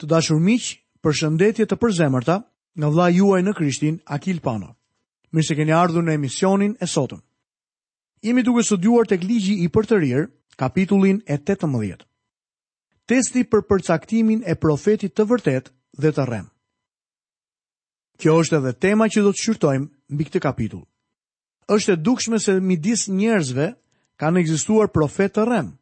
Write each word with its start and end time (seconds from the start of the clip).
Të 0.00 0.08
dashur 0.12 0.40
miq, 0.44 0.64
përshëndetje 1.06 1.66
të 1.70 1.76
përzemërta 1.80 2.34
nga 2.80 2.88
vllai 2.92 3.10
juaj 3.16 3.40
në 3.44 3.52
Krishtin 3.56 3.94
Akil 4.16 4.42
Pano. 4.44 4.72
Mirë 5.32 5.46
se 5.48 5.56
keni 5.56 5.72
ardhur 5.76 6.04
në 6.04 6.16
emisionin 6.18 6.74
e 6.80 6.86
sotëm. 6.88 7.22
Jemi 8.26 8.44
duke 8.44 8.64
studiuar 8.64 9.08
tek 9.08 9.24
ligji 9.24 9.56
i 9.64 9.70
përtërir, 9.72 10.26
kapitullin 10.60 11.22
e 11.32 11.38
18. 11.40 12.04
Testi 13.06 13.44
për 13.46 13.64
përcaktimin 13.70 14.44
e 14.50 14.56
profetit 14.56 15.14
të 15.16 15.26
vërtet 15.30 15.72
dhe 16.02 16.12
të 16.16 16.26
rrem. 16.28 16.46
Kjo 18.20 18.36
është 18.42 18.60
edhe 18.60 18.72
tema 18.84 19.08
që 19.12 19.22
do 19.26 19.32
të 19.36 19.42
shqyrtojmë 19.44 19.88
mbi 20.14 20.26
këtë 20.28 20.40
kapitull. 20.46 20.84
Është 21.76 21.92
e 21.96 22.02
dukshme 22.08 22.38
se 22.42 22.58
midis 22.60 23.08
njerëzve 23.20 23.70
kanë 24.20 24.40
ekzistuar 24.44 24.92
profet 24.96 25.36
të 25.36 25.44
rrem. 25.48 25.72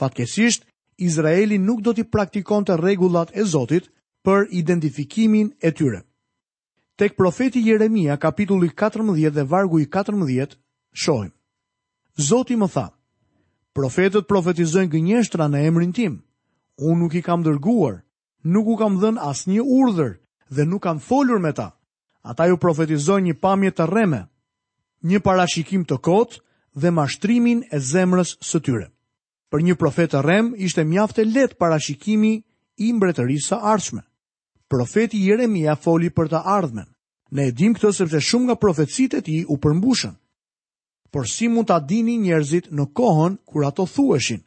Fatkesisht, 0.00 0.66
Izraeli 0.98 1.58
nuk 1.60 1.82
do 1.84 1.92
t'i 1.92 2.04
praktikon 2.08 2.64
të 2.64 2.78
regullat 2.80 3.28
e 3.36 3.44
Zotit 3.52 3.90
për 4.24 4.46
identifikimin 4.58 5.50
e 5.62 5.70
tyre. 5.76 6.00
Tek 6.96 7.16
profeti 7.18 7.60
Jeremia, 7.64 8.16
kapitulli 8.16 8.70
14 8.72 9.30
dhe 9.36 9.44
vargu 9.50 9.80
i 9.80 9.86
14, 9.96 10.56
shojmë. 11.02 11.32
Zoti 12.28 12.56
më 12.56 12.68
tha, 12.72 12.86
profetet 13.76 14.24
profetizojnë 14.28 14.88
gënjeshtra 14.94 15.50
në 15.52 15.60
emrin 15.68 15.92
tim, 15.92 16.14
unë 16.80 16.98
nuk 17.02 17.18
i 17.20 17.22
kam 17.26 17.44
dërguar, 17.44 17.98
nuk 18.54 18.72
u 18.74 18.78
kam 18.80 18.96
dhën 19.02 19.20
as 19.26 19.44
një 19.52 19.60
urdhër 19.76 20.16
dhe 20.56 20.64
nuk 20.70 20.82
kam 20.86 20.98
folur 21.10 21.38
me 21.44 21.52
ta. 21.58 21.68
Ata 22.30 22.48
ju 22.48 22.56
profetizojnë 22.56 23.28
një 23.34 23.38
pamje 23.44 23.74
të 23.76 23.84
reme, 23.92 24.22
një 25.10 25.20
parashikim 25.28 25.84
të 25.86 26.00
kotë 26.08 26.40
dhe 26.80 26.90
mashtrimin 26.98 27.60
e 27.68 27.78
zemrës 27.92 28.38
së 28.50 28.64
tyre 28.64 28.86
për 29.56 29.62
një 29.64 29.74
profet 29.80 30.10
të 30.12 30.20
rem, 30.20 30.48
ishte 30.68 30.82
mjaftë 30.84 31.24
let 31.32 31.54
parashikimi 31.58 32.32
i 32.84 32.88
mbretërisë 32.92 33.48
së 33.48 33.56
ardhshme. 33.72 34.02
Profeti 34.68 35.20
Jeremia 35.24 35.76
foli 35.80 36.10
për 36.10 36.28
të 36.28 36.40
ardhmen. 36.52 36.90
Ne 37.32 37.46
e 37.48 37.54
dim 37.56 37.72
këtë 37.72 37.92
sepse 37.96 38.20
shumë 38.20 38.50
nga 38.50 38.56
profetësit 38.60 39.14
e 39.16 39.22
ti 39.24 39.36
u 39.48 39.56
përmbushën. 39.56 40.12
Por 41.12 41.24
si 41.32 41.48
mund 41.48 41.70
të 41.70 41.76
adini 41.80 42.18
njerëzit 42.20 42.68
në 42.68 42.84
kohën 43.00 43.38
kur 43.48 43.64
ato 43.64 43.86
thueshin, 43.94 44.42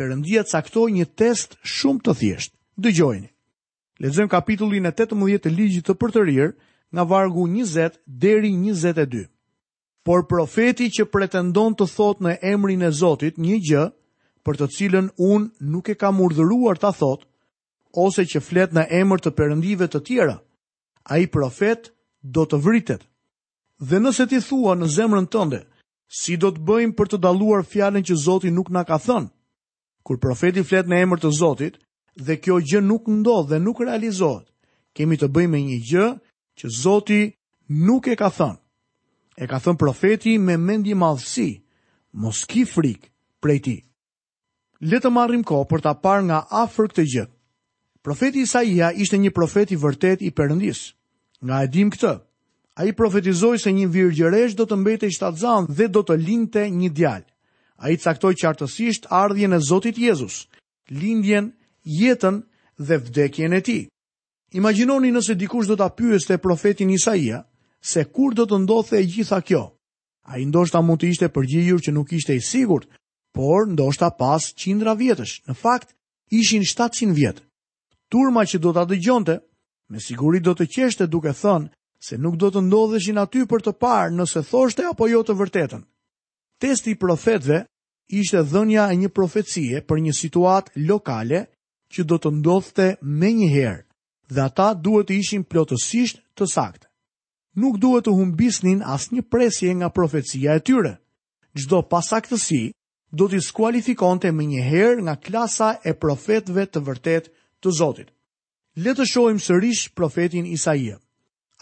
përëndia 0.00 0.46
të 0.46 0.52
saktoj 0.56 0.86
një 0.96 1.06
test 1.20 1.58
shumë 1.60 2.02
të 2.08 2.16
thjeshtë, 2.22 2.54
Dëgjojni. 2.80 3.28
Lexojmë 4.04 4.32
kapitullin 4.32 4.88
e 4.88 4.92
18 4.92 5.44
të 5.44 5.52
ligjit 5.56 5.86
të 5.90 5.94
për 6.00 6.10
të 6.16 6.22
rirë 6.30 6.50
nga 6.94 7.04
vargu 7.08 7.44
20 7.48 8.00
deri 8.24 8.54
22. 8.56 9.26
Por 10.04 10.24
profeti 10.28 10.88
që 10.96 11.08
pretendon 11.12 11.76
të 11.76 11.86
thot 11.94 12.24
në 12.24 12.38
emrin 12.40 12.84
e 12.88 12.90
Zotit 13.02 13.36
një 13.40 13.60
gjë, 13.68 13.84
për 14.46 14.60
të 14.60 14.66
cilën 14.78 15.06
unë 15.26 15.66
nuk 15.74 15.88
e 15.90 15.96
kam 15.98 16.20
urdhëruar 16.22 16.78
ta 16.78 16.92
thot, 16.94 17.24
ose 18.02 18.22
që 18.30 18.42
flet 18.48 18.74
në 18.76 18.84
emër 19.02 19.22
të 19.24 19.30
perëndive 19.38 19.88
të 19.90 20.00
tjera. 20.06 20.36
Ai 21.14 21.26
profet 21.34 21.90
do 22.36 22.44
të 22.46 22.60
vritet. 22.66 23.00
Dhe 23.88 23.98
nëse 24.02 24.26
ti 24.30 24.38
thua 24.48 24.76
në 24.78 24.86
zemrën 24.96 25.26
tënde, 25.34 25.60
si 26.22 26.36
do 26.40 26.52
të 26.54 26.62
bëjmë 26.68 26.94
për 26.98 27.10
të 27.12 27.18
dalluar 27.26 27.64
fjalën 27.66 28.06
që 28.06 28.14
Zoti 28.26 28.50
nuk 28.54 28.70
na 28.74 28.84
ka 28.88 28.96
thënë? 29.06 29.30
Kur 30.06 30.20
profeti 30.22 30.62
flet 30.68 30.86
në 30.86 31.00
emër 31.06 31.20
të 31.24 31.32
Zotit 31.40 31.80
dhe 32.26 32.36
kjo 32.38 32.60
gjë 32.62 32.84
nuk 32.86 33.10
ndodh 33.10 33.50
dhe 33.50 33.58
nuk 33.64 33.82
realizohet, 33.82 34.46
kemi 34.94 35.18
të 35.18 35.28
bëjmë 35.34 35.52
me 35.56 35.62
një 35.66 35.80
gjë 35.90 36.06
që 36.58 36.66
Zoti 36.82 37.20
nuk 37.88 38.06
e 38.14 38.14
ka 38.20 38.30
thënë. 38.38 38.60
E 39.42 39.50
ka 39.50 39.58
thënë 39.62 39.80
profeti 39.82 40.36
me 40.46 40.56
mendje 40.62 40.94
madhësi, 40.96 41.48
mos 42.22 42.44
ki 42.48 42.62
frikë 42.74 43.10
prej 43.42 43.58
tij 43.64 43.80
le 44.84 44.98
të 45.00 45.08
marrim 45.10 45.42
kohë 45.46 45.68
për 45.70 45.80
ta 45.84 45.92
parë 45.94 46.24
nga 46.28 46.40
afër 46.50 46.90
këtë 46.92 47.04
gjë. 47.12 47.26
Profeti 48.04 48.42
Isaia 48.44 48.90
ishte 48.92 49.18
një 49.18 49.32
profet 49.34 49.72
i 49.72 49.76
vërtet 49.76 50.22
i 50.22 50.30
Perëndis. 50.30 50.92
Nga 51.42 51.56
e 51.64 51.68
dim 51.68 51.90
këtë. 51.90 52.12
Ai 52.76 52.92
profetizoi 52.92 53.58
se 53.58 53.72
një 53.72 53.88
virgjëresh 53.88 54.54
do 54.58 54.66
të 54.68 54.76
mbetej 54.76 55.14
shtatzan 55.16 55.66
dhe 55.72 55.88
do 55.88 56.02
të 56.04 56.18
lindte 56.20 56.66
një 56.70 56.90
djalë. 56.92 57.24
Ai 57.80 57.96
caktoi 57.96 58.36
qartësisht 58.36 59.08
ardhjën 59.12 59.52
e 59.52 59.58
Zotit 59.68 59.98
Jezus, 59.98 60.42
lindjen, 60.88 61.50
jetën 61.84 62.42
dhe 62.78 62.98
vdekjen 63.00 63.52
e 63.56 63.60
tij. 63.60 63.82
Imagjinoni 64.52 65.10
nëse 65.12 65.34
dikush 65.36 65.68
do 65.68 65.76
ta 65.76 65.88
pyeste 65.88 66.36
profetin 66.38 66.90
Isaia 66.92 67.42
se 67.80 68.04
kur 68.04 68.34
do 68.36 68.44
të 68.44 68.60
ndodhte 68.64 69.00
gjitha 69.04 69.40
kjo. 69.40 69.72
Ai 70.28 70.44
ndoshta 70.44 70.80
mund 70.84 71.00
të 71.00 71.10
ishte 71.10 71.28
përgjigjur 71.32 71.80
që 71.80 71.92
nuk 71.96 72.12
ishte 72.12 72.34
i 72.36 72.40
sigurt 72.44 72.88
por 73.36 73.66
ndoshta 73.68 74.08
pas 74.16 74.42
qindra 74.60 74.94
vjetësh. 74.96 75.34
Në 75.44 75.54
fakt, 75.60 75.90
ishin 76.32 76.62
700 76.64 77.12
vjetë. 77.20 77.42
Turma 78.08 78.46
që 78.48 78.60
do 78.64 78.70
të 78.72 78.84
dëgjonte, 78.94 79.34
me 79.92 79.98
siguri 80.00 80.40
do 80.40 80.54
të 80.56 80.64
qeshte 80.74 81.04
duke 81.12 81.34
thënë 81.36 81.68
se 82.06 82.16
nuk 82.20 82.38
do 82.40 82.48
të 82.52 82.62
ndodheshin 82.64 83.20
aty 83.20 83.44
për 83.50 83.62
të 83.66 83.74
parë 83.82 84.14
nëse 84.16 84.40
thoshte 84.48 84.86
apo 84.88 85.04
jo 85.12 85.20
të 85.26 85.36
vërtetën. 85.40 85.82
Testi 86.62 86.94
i 86.94 86.96
profetëve 87.02 87.60
ishte 88.20 88.40
dhënja 88.54 88.86
e 88.92 88.96
një 89.02 89.10
profecie 89.18 89.84
për 89.84 90.00
një 90.06 90.16
situatë 90.20 90.86
lokale 90.88 91.42
që 91.92 92.06
do 92.08 92.16
të 92.18 92.32
ndodhte 92.40 92.86
me 93.20 93.30
një 93.36 93.50
herë 93.58 93.82
dhe 94.32 94.40
ata 94.48 94.70
duhet 94.84 95.10
të 95.10 95.18
ishin 95.20 95.44
plotësisht 95.50 96.22
të 96.36 96.48
saktë. 96.56 96.88
Nuk 97.60 97.76
duhet 97.84 98.08
të 98.08 98.16
humbisnin 98.16 98.80
asnjë 98.96 99.28
presje 99.32 99.76
nga 99.76 99.92
profecia 99.96 100.56
e 100.58 100.64
tyre. 100.66 100.96
Çdo 101.56 101.82
pasaktësi 101.92 102.62
do 103.14 103.28
t'i 103.30 103.40
skualifikonte 103.42 104.30
më 104.34 104.46
njëherë 104.52 105.04
nga 105.06 105.14
klasa 105.22 105.68
e 105.86 105.92
profetëve 105.94 106.64
të 106.72 106.80
vërtet 106.86 107.28
të 107.62 107.72
Zotit. 107.78 108.10
Le 108.76 108.92
të 108.94 109.06
shohim 109.08 109.38
sërish 109.40 109.84
profetin 109.94 110.46
Isaia. 110.46 110.98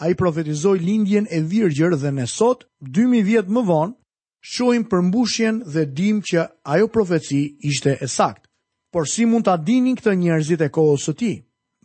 Ai 0.03 0.15
profetizoi 0.19 0.79
lindjen 0.81 1.27
e 1.31 1.41
virgjër 1.43 1.95
dhe 1.99 2.11
ne 2.13 2.27
sot, 2.27 2.65
2000 2.91 3.23
vjet 3.23 3.49
më 3.55 3.63
vonë, 3.69 3.95
shohim 4.41 4.83
përmbushjen 4.91 5.61
dhe 5.73 5.85
dim 5.97 6.23
që 6.27 6.49
ajo 6.65 6.89
profeci 6.91 7.55
ishte 7.63 7.99
e 8.03 8.07
saktë. 8.09 8.49
Por 8.91 9.07
si 9.09 9.25
mund 9.27 9.45
ta 9.47 9.57
dinin 9.57 9.95
këtë 9.99 10.15
njerëzit 10.17 10.61
e 10.67 10.71
kohës 10.75 11.07
së 11.07 11.15
tij? 11.21 11.37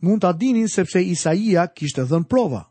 Mund 0.01 0.21
ta 0.21 0.31
dinin 0.33 0.67
sepse 0.67 1.01
Isaia 1.01 1.67
kishte 1.75 2.03
dhënë 2.09 2.29
prova. 2.29 2.63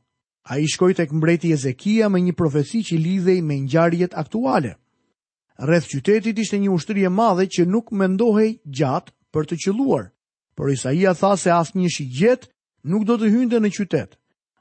Ai 0.51 0.67
shkoi 0.67 0.95
tek 0.97 1.13
mbreti 1.13 1.53
Ezekia 1.53 2.09
me 2.09 2.21
një 2.21 2.35
profeci 2.35 2.83
që 2.83 2.97
lidhej 2.99 3.41
me 3.43 3.61
ngjarjet 3.67 4.15
aktuale 4.17 4.75
rreth 5.63 5.89
qytetit 5.91 6.39
ishte 6.39 6.59
një 6.63 6.71
ushtri 6.73 7.03
e 7.05 7.11
madhe 7.11 7.47
që 7.51 7.65
nuk 7.67 7.91
mendohej 7.91 8.59
gjatë 8.65 9.11
për 9.35 9.47
të 9.51 9.57
qëlluar, 9.65 10.05
por 10.55 10.71
Isaia 10.71 11.15
tha 11.19 11.33
se 11.37 11.51
asë 11.51 11.75
një 11.79 11.91
shigjet 11.95 12.47
nuk 12.87 13.03
do 13.09 13.17
të 13.19 13.31
hynde 13.35 13.59
në 13.61 13.71
qytet. 13.75 14.15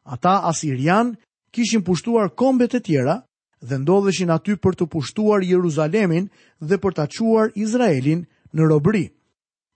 Ata 0.05 0.39
Asirian 0.49 1.13
kishin 1.53 1.85
pushtuar 1.85 2.33
kombet 2.33 2.73
e 2.75 2.79
tjera 2.81 3.19
dhe 3.61 3.77
ndodheshin 3.77 4.33
aty 4.33 4.57
për 4.57 4.75
të 4.77 4.85
pushtuar 4.93 5.45
Jeruzalemin 5.45 6.29
dhe 6.61 6.79
për 6.81 6.97
të 6.97 7.05
quar 7.17 7.53
Izraelin 7.55 8.25
në 8.53 8.67
robri. 8.69 9.05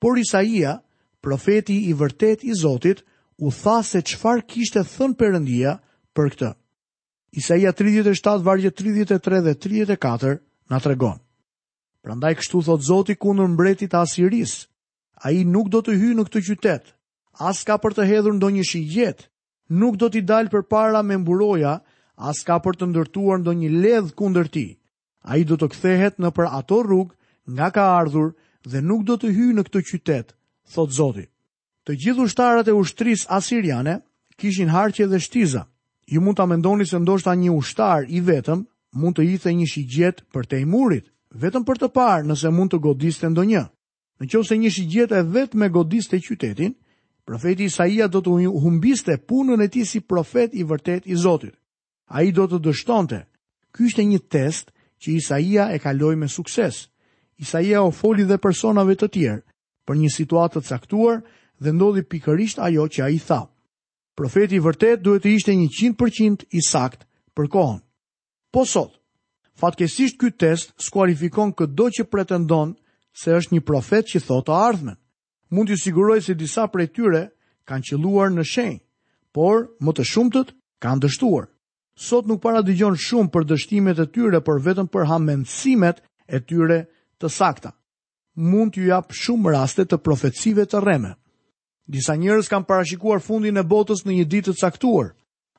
Por 0.02 0.18
Isaia, 0.18 0.82
profeti 1.22 1.84
i 1.90 1.94
vërtet 1.94 2.42
i 2.44 2.54
Zotit, 2.58 3.06
u 3.38 3.52
tha 3.54 3.82
se 3.86 4.02
qfar 4.02 4.42
kishte 4.50 4.82
thënë 4.82 5.18
përëndia 5.22 5.78
për 6.18 6.28
këtë. 6.34 6.52
Isaia 7.38 7.72
37, 7.74 8.42
vargje 8.44 8.72
33 8.74 9.42
dhe 9.46 9.54
34, 9.56 10.38
na 10.72 10.80
tregon. 10.80 11.20
Prandaj 12.02 12.38
kështu 12.40 12.62
thot 12.66 12.82
Zoti 12.88 13.16
kundër 13.20 13.52
mbretit 13.52 13.92
të 13.92 14.00
Asiris, 14.02 14.54
ai 15.28 15.44
nuk 15.46 15.68
do 15.70 15.84
të 15.86 15.98
hyjë 16.00 16.18
në 16.18 16.26
këtë 16.28 16.42
qytet. 16.48 16.88
As 17.50 17.60
ka 17.68 17.76
për 17.78 17.96
të 17.98 18.08
hedhur 18.10 18.36
ndonjë 18.40 18.64
shigjet, 18.72 19.28
nuk 19.70 20.00
do 20.02 20.08
t'i 20.12 20.24
dalë 20.26 20.52
përpara 20.54 21.04
me 21.06 21.18
mburoja, 21.22 21.76
as 22.32 22.42
ka 22.48 22.58
për 22.64 22.80
të 22.80 22.88
ndërtuar 22.92 23.42
ndonjë 23.44 23.72
ledh 23.84 24.10
kundër 24.20 24.48
ti. 24.54 24.66
Ai 25.30 25.44
do 25.46 25.60
të 25.60 25.68
kthehet 25.76 26.16
në 26.18 26.32
për 26.34 26.48
ato 26.58 26.80
rrugë 26.88 27.14
nga 27.56 27.68
ka 27.76 27.84
ardhur 28.00 28.32
dhe 28.66 28.82
nuk 28.82 29.04
do 29.08 29.20
të 29.22 29.30
hyjë 29.36 29.56
në 29.60 29.64
këtë 29.68 29.84
qytet, 29.92 30.28
thot 30.74 30.90
Zoti. 30.98 31.28
Të 31.86 31.94
gjithë 32.02 32.26
ushtarët 32.28 32.68
e 32.70 32.78
ushtrisë 32.78 33.30
asiriane 33.38 34.00
kishin 34.42 34.74
harqe 34.74 35.06
dhe 35.10 35.20
shtiza. 35.22 35.68
Ju 36.12 36.22
mund 36.22 36.38
ta 36.38 36.46
mendoni 36.50 36.86
se 36.86 36.98
ndoshta 37.00 37.36
një 37.38 37.54
ushtar 37.62 38.10
i 38.10 38.20
vetëm 38.22 38.66
mund 38.92 39.16
të 39.18 39.24
e 39.50 39.54
një 39.56 39.68
shigjet 39.68 40.22
për 40.34 40.46
te 40.46 40.60
i 40.62 40.66
murit, 40.66 41.08
vetëm 41.40 41.64
për 41.64 41.78
të 41.80 41.88
parë 41.96 42.28
nëse 42.28 42.52
mund 42.52 42.72
të 42.74 42.80
godiste 42.84 43.30
ndonjë. 43.32 43.64
Në 44.20 44.28
qovë 44.30 44.58
një 44.60 44.70
shigjet 44.72 45.12
e 45.12 45.24
vetë 45.24 45.58
me 45.58 45.70
godiste 45.70 46.20
qytetin, 46.20 46.74
profeti 47.26 47.64
Isaia 47.72 48.08
do 48.08 48.20
të 48.22 48.50
humbiste 48.64 49.16
punën 49.18 49.62
e 49.64 49.68
ti 49.72 49.86
si 49.86 50.00
profet 50.02 50.54
i 50.54 50.64
vërtet 50.64 51.08
i 51.08 51.16
Zotit. 51.16 51.56
A 52.12 52.24
i 52.24 52.32
do 52.32 52.44
të 52.48 52.60
dështonte. 52.60 53.22
Ky 53.72 53.86
ishte 53.88 54.04
një 54.04 54.20
test 54.28 54.72
që 55.00 55.12
Isaia 55.16 55.72
e 55.72 55.80
kaloi 55.80 56.16
me 56.20 56.28
sukses. 56.28 56.90
Isaia 57.40 57.82
o 57.84 57.92
foli 57.92 58.26
dhe 58.28 58.38
personave 58.38 58.98
të 59.00 59.08
tjerë 59.16 59.42
për 59.88 59.96
një 59.98 60.10
situatë 60.14 60.60
të 60.62 60.68
caktuar 60.70 61.24
dhe 61.64 61.72
ndodhi 61.72 62.04
pikërisht 62.04 62.60
ajo 62.60 62.84
që 62.92 63.02
a 63.06 63.10
i 63.10 63.20
tha. 63.24 63.40
Profeti 64.16 64.60
i 64.60 64.60
vërtet 64.62 65.00
duhet 65.02 65.24
të 65.24 65.30
ishte 65.40 65.56
një 65.56 65.70
100% 65.96 66.46
i 66.52 66.60
sakt 66.62 67.08
për 67.34 67.48
kohën. 67.48 67.80
Po 68.52 68.66
sot, 68.68 68.92
fatkesisht 69.64 70.18
këtë 70.20 70.38
test 70.44 70.74
skualifikon 70.84 71.54
këtë 71.56 71.76
do 71.80 71.86
që 71.98 72.06
pretendon 72.12 72.74
se 73.16 73.32
është 73.38 73.56
një 73.56 73.64
profet 73.70 74.10
që 74.12 74.20
thotë 74.28 74.56
ardhmen. 74.56 74.98
Mund 75.52 75.72
të 75.72 75.78
siguroj 75.86 76.18
se 76.26 76.36
disa 76.40 76.66
prej 76.72 76.90
tyre 76.98 77.24
kanë 77.68 77.88
qëluar 77.92 78.32
në 78.36 78.46
shenjë, 78.52 78.80
por 79.36 79.70
më 79.88 79.96
të 79.96 80.06
shumëtët 80.12 80.52
kanë 80.84 81.04
dështuar. 81.06 81.48
Sot 82.10 82.28
nuk 82.28 82.42
para 82.44 82.64
dëgjon 82.68 83.00
shumë 83.06 83.32
për 83.34 83.48
dështimet 83.54 84.04
e 84.04 84.08
tyre 84.16 84.44
për 84.48 84.62
vetëm 84.68 84.92
për 84.94 85.08
hamendësimet 85.12 86.04
e 86.38 86.44
tyre 86.50 86.82
të 87.22 87.32
sakta 87.38 87.72
mund 88.48 88.72
t'ju 88.74 88.86
japë 88.88 89.16
shumë 89.22 89.52
raste 89.54 89.84
të 89.86 89.98
profecive 90.08 90.64
të 90.72 90.80
reme. 90.86 91.10
Disa 91.92 92.14
njërës 92.16 92.48
kanë 92.50 92.66
parashikuar 92.70 93.20
fundin 93.22 93.60
e 93.60 93.64
botës 93.74 94.06
në 94.08 94.14
një 94.18 94.26
ditë 94.32 94.54
të 94.56 94.62
caktuar, 94.64 95.10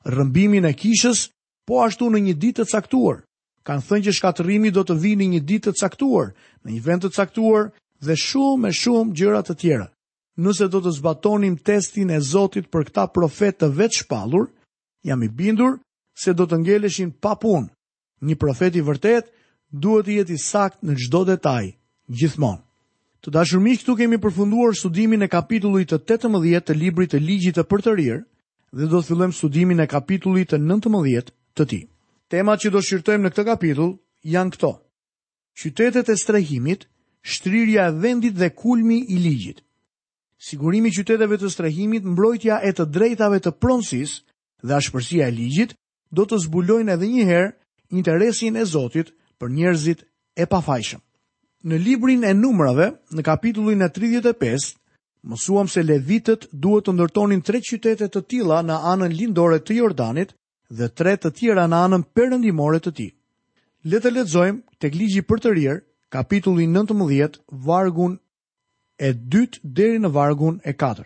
rrëmbimin 0.09 0.65
e 0.65 0.71
kishës 0.81 1.21
po 1.65 1.79
ashtu 1.83 2.07
në 2.11 2.21
një 2.27 2.33
ditë 2.43 2.63
të 2.65 2.75
caktuar. 2.75 3.21
Kan 3.63 3.79
thënë 3.79 4.07
që 4.09 4.13
shkatërimi 4.17 4.71
do 4.75 4.83
të 4.83 4.95
vijë 4.99 5.19
në 5.21 5.27
një 5.33 5.41
ditë 5.47 5.71
të 5.73 5.79
caktuar, 5.81 6.33
në 6.63 6.73
një 6.75 6.81
vend 6.83 7.05
të 7.07 7.11
caktuar 7.15 7.69
dhe 8.03 8.15
shumë 8.19 8.69
e 8.71 8.77
shumë 8.81 9.13
gjëra 9.15 9.43
të 9.47 9.55
tjera. 9.61 9.85
Nëse 10.43 10.65
do 10.73 10.81
të 10.83 10.91
zbatonim 10.97 11.55
testin 11.61 12.09
e 12.11 12.19
Zotit 12.19 12.67
për 12.73 12.89
këta 12.89 13.05
profet 13.15 13.59
të 13.61 13.69
vetë 13.77 14.01
shpallur, 14.03 14.49
jam 15.07 15.23
i 15.23 15.29
bindur 15.29 15.77
se 16.23 16.33
do 16.33 16.43
të 16.49 16.57
ngeleshin 16.63 17.13
pa 17.21 17.37
punë. 17.39 17.69
Një 18.23 18.35
profet 18.39 18.75
i 18.75 18.81
vërtet 18.81 19.31
duhet 19.71 20.05
të 20.07 20.15
jetë 20.17 20.33
i 20.33 20.37
sakt 20.41 20.83
në 20.83 20.97
çdo 20.99 21.23
detaj, 21.29 21.71
gjithmonë. 22.09 22.59
Të 23.23 23.31
dashur 23.31 23.61
miq, 23.63 23.79
këtu 23.79 23.95
kemi 23.95 24.17
përfunduar 24.19 24.73
studimin 24.75 25.23
e 25.23 25.29
kapitullit 25.31 25.93
të 25.93 26.01
18 26.01 26.59
të 26.67 26.73
librit 26.75 27.13
të 27.13 27.21
Ligjit 27.23 27.55
të 27.55 27.63
Përtërir 27.71 28.19
dhe 28.75 28.85
do 28.91 28.99
të 28.99 29.07
fillojmë 29.07 29.37
studimin 29.37 29.79
e 29.79 29.87
kapitullit 29.87 30.51
të 30.51 30.59
19 30.59 31.31
të 31.55 31.65
ti. 31.71 31.79
Temat 32.33 32.61
që 32.65 32.71
do 32.73 32.81
shqyrtojmë 32.81 33.27
në 33.27 33.31
këtë 33.33 33.43
kapitull 33.49 33.91
janë 34.33 34.55
këto. 34.55 34.71
Qytetet 35.61 36.09
e 36.09 36.15
strehimit, 36.17 36.87
shtrirja 37.33 37.87
e 37.91 37.95
vendit 38.05 38.37
dhe 38.39 38.49
kulmi 38.57 39.01
i 39.13 39.19
ligjit. 39.21 39.59
Sigurimi 40.43 40.91
qyteteve 40.91 41.37
të 41.39 41.51
strehimit, 41.53 42.03
mbrojtja 42.03 42.57
e 42.67 42.73
të 42.75 42.87
drejtave 42.91 43.37
të 43.39 43.53
pronsis 43.61 44.17
dhe 44.63 44.73
ashpërsia 44.79 45.29
e 45.29 45.35
ligjit 45.37 45.75
do 46.13 46.25
të 46.27 46.41
zbulojnë 46.47 46.91
edhe 46.97 47.07
njëherë 47.13 47.53
interesin 47.99 48.57
e 48.59 48.65
Zotit 48.67 49.13
për 49.39 49.53
njerëzit 49.55 50.01
e 50.35 50.49
pafajshëm. 50.49 50.99
Në 51.63 51.77
librin 51.79 52.23
e 52.27 52.33
numrave, 52.35 52.89
në 53.15 53.21
kapitullin 53.23 53.85
e 53.85 53.89
35, 53.93 54.73
mësuam 55.23 55.69
se 55.71 55.83
levitët 55.85 56.49
duhet 56.51 56.89
të 56.89 56.95
ndërtonin 56.97 57.41
tre 57.45 57.61
qytetet 57.63 58.11
të 58.11 58.23
tila 58.27 58.59
në 58.67 58.79
anën 58.91 59.15
lindore 59.15 59.61
të 59.63 59.77
Jordanit 59.79 60.33
dhe 60.77 60.89
tre 60.97 61.13
të 61.21 61.29
tjera 61.37 61.65
në 61.69 61.79
anën 61.87 62.03
perëndimore 62.17 62.79
të 62.81 62.91
ti. 62.97 63.07
Le 63.91 63.99
të 64.01 64.11
lexojmë 64.17 64.79
tek 64.81 64.95
ligji 64.97 65.23
për 65.27 65.41
të 65.45 65.51
rirë, 65.57 65.77
kapitulli 66.13 66.65
19, 66.71 67.41
vargun 67.67 68.13
e 69.03 69.11
2 69.33 69.59
deri 69.79 69.99
në 70.01 70.11
vargun 70.15 70.59
e 70.69 70.73
4. 70.85 71.03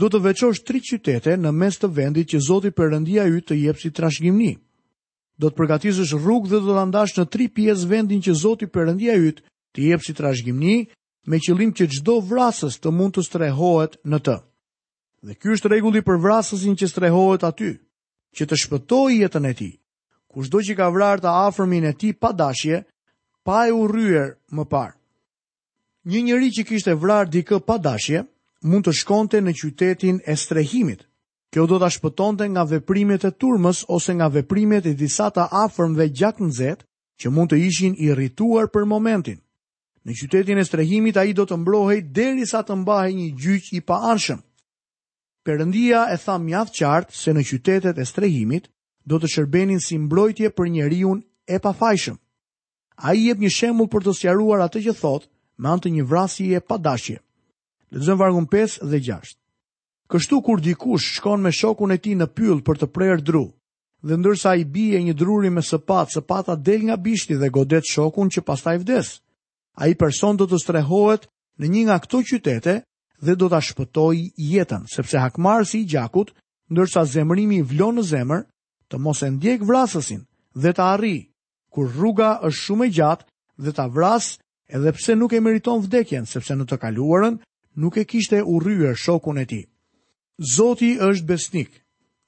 Do 0.00 0.08
të 0.10 0.22
veçosh 0.26 0.62
tri 0.66 0.80
qytete 0.80 1.34
në 1.38 1.52
mes 1.52 1.76
të 1.80 1.90
vendit 1.98 2.30
që 2.32 2.40
Zoti 2.48 2.72
Perëndia 2.72 3.26
yt 3.38 3.46
të 3.50 3.58
jep 3.60 3.80
si 3.82 3.90
trashëgimi. 3.92 4.54
Do 5.40 5.50
të 5.50 5.58
përgatisësh 5.58 6.14
rrugë 6.22 6.50
dhe 6.52 6.60
do 6.64 6.76
të 6.76 6.86
ndash 6.90 7.16
në 7.18 7.26
tri 7.32 7.46
pjesë 7.56 7.88
vendin 7.90 8.22
që 8.26 8.36
Zoti 8.42 8.68
Perëndia 8.72 9.16
yt 9.30 9.44
të 9.76 9.86
jep 9.90 10.04
si 10.06 10.16
trashëgimi 10.16 10.76
me 11.30 11.38
qëllim 11.44 11.72
që 11.76 11.86
çdo 11.96 12.18
vrasës 12.32 12.80
të 12.82 12.92
mund 12.96 13.16
të 13.16 13.24
strehohet 13.28 13.98
në 14.10 14.18
të. 14.28 14.36
Dhe 15.22 15.36
ky 15.38 15.52
është 15.54 15.70
rregulli 15.70 16.02
për 16.02 16.18
vrasësin 16.24 16.76
që 16.80 16.88
strehohet 16.90 17.44
aty 17.46 17.74
që 18.36 18.46
të 18.48 18.56
shpëtoj 18.64 19.10
jetën 19.22 19.48
e 19.48 19.52
ti. 19.58 19.70
Kushdo 20.32 20.62
që 20.64 20.74
ka 20.78 20.86
vrarë 20.94 21.22
të 21.26 21.30
afërmin 21.48 21.84
e 21.84 21.92
ti 22.00 22.12
pa 22.16 22.30
dashje, 22.32 22.82
pa 23.44 23.66
e 23.68 23.72
u 23.76 23.82
rryer 23.90 24.30
më 24.56 24.64
parë. 24.72 24.94
Një 26.10 26.20
njëri 26.26 26.48
që 26.56 26.64
kishte 26.70 26.94
vrarë 26.98 27.30
dikë 27.34 27.58
pa 27.66 27.76
dashje, 27.78 28.24
mund 28.66 28.86
të 28.88 28.94
shkonte 29.00 29.40
në 29.42 29.52
qytetin 29.60 30.22
e 30.26 30.36
strehimit. 30.36 31.04
Kjo 31.52 31.66
do 31.68 31.76
të 31.78 31.90
shpëtonte 31.98 32.46
nga 32.48 32.64
veprimet 32.64 33.26
e 33.28 33.32
turmës 33.36 33.82
ose 33.92 34.14
nga 34.16 34.30
veprimet 34.32 34.86
e 34.88 34.94
disa 34.96 35.28
të 35.30 35.44
afërmve 35.66 36.06
gjatë 36.16 36.48
zetë 36.58 36.86
që 37.20 37.30
mund 37.34 37.52
të 37.52 37.58
ishin 37.68 37.96
i 38.00 38.08
rrituar 38.16 38.70
për 38.72 38.88
momentin. 38.88 39.36
Në 40.02 40.16
qytetin 40.18 40.58
e 40.58 40.64
strehimit 40.66 41.20
a 41.20 41.26
i 41.28 41.36
do 41.36 41.44
të 41.46 41.60
mblohej 41.60 42.00
deri 42.14 42.48
sa 42.48 42.64
të 42.66 42.80
mbahe 42.80 43.12
një 43.14 43.28
gjyq 43.38 43.68
i 43.76 43.80
pa 43.86 44.00
anshëm. 44.14 44.40
Perëndia 45.42 46.02
e 46.14 46.16
tha 46.22 46.36
mjaft 46.38 46.74
qartë 46.78 47.14
se 47.18 47.32
në 47.34 47.42
qytetet 47.48 47.96
e 47.98 48.04
strehimit 48.06 48.68
do 49.10 49.18
të 49.18 49.30
shërbenin 49.34 49.80
si 49.82 49.96
mbrojtje 49.98 50.52
për 50.54 50.68
njeriu 50.70 51.16
e 51.54 51.58
pafajshëm. 51.64 52.18
Ai 53.08 53.16
jep 53.26 53.42
një 53.42 53.50
shembull 53.50 53.90
për 53.90 54.06
të 54.06 54.14
sqaruar 54.20 54.62
atë 54.68 54.82
që 54.86 54.94
thotë 55.00 55.28
me 55.62 55.68
anë 55.72 55.82
të 55.84 55.92
një 55.96 56.04
vrasjeje 56.12 56.60
pa 56.68 56.78
dashje. 56.84 57.16
Lexojmë 57.92 58.20
vargun 58.22 58.46
5 58.52 58.78
dhe 58.92 59.00
6. 59.08 59.34
Kështu 60.12 60.38
kur 60.46 60.60
dikush 60.62 61.16
shkon 61.18 61.42
me 61.42 61.50
shokun 61.58 61.90
e 61.90 61.98
tij 62.02 62.14
në 62.22 62.30
pyll 62.38 62.62
për 62.66 62.78
të 62.80 62.86
prerë 62.94 63.24
dru, 63.26 63.42
dhe 64.06 64.16
ndërsa 64.22 64.50
ai 64.54 64.62
bie 64.76 65.00
një 65.02 65.14
druri 65.22 65.50
me 65.52 65.62
sëpat, 65.66 66.12
sëpata 66.14 66.54
del 66.56 66.86
nga 66.86 66.96
bishti 67.02 67.36
dhe 67.42 67.50
godet 67.58 67.88
shokun 67.90 68.30
që 68.30 68.44
pastaj 68.46 68.78
vdes. 68.84 69.16
Ai 69.82 69.96
person 69.98 70.36
do 70.38 70.46
të 70.46 70.60
strehohet 70.62 71.26
në 71.58 71.66
një 71.74 71.82
nga 71.88 71.98
këto 72.04 72.22
qytete 72.30 72.74
dhe 73.22 73.36
do 73.38 73.48
ta 73.48 73.60
shpëtoj 73.62 74.16
jetën, 74.50 74.82
sepse 74.90 75.18
hakmarrsi 75.22 75.78
i 75.82 75.86
gjakut, 75.92 76.32
ndërsa 76.72 77.04
zemërimi 77.12 77.60
vlon 77.70 78.00
në 78.00 78.04
zemër, 78.10 78.44
të 78.90 78.98
mos 79.00 79.22
e 79.22 79.28
ndjek 79.36 79.62
vrasësin 79.68 80.24
dhe 80.62 80.70
të 80.74 80.82
arrij 80.82 81.20
kur 81.72 81.88
rruga 81.94 82.32
është 82.46 82.62
shumë 82.62 82.86
e 82.88 82.92
gjatë 82.98 83.26
dhe 83.64 83.72
ta 83.76 83.86
vras 83.94 84.32
edhe 84.76 84.92
pse 84.96 85.14
nuk 85.16 85.32
e 85.36 85.40
meriton 85.40 85.80
vdekjen, 85.86 86.26
sepse 86.28 86.56
në 86.58 86.66
të 86.68 86.80
kaluarën 86.82 87.38
nuk 87.80 87.96
e 87.96 88.04
kishte 88.10 88.42
urryer 88.42 88.98
shokun 88.98 89.38
e 89.40 89.46
tij. 89.48 89.64
Zoti 90.56 90.96
është 90.98 91.26
besnik, 91.28 91.70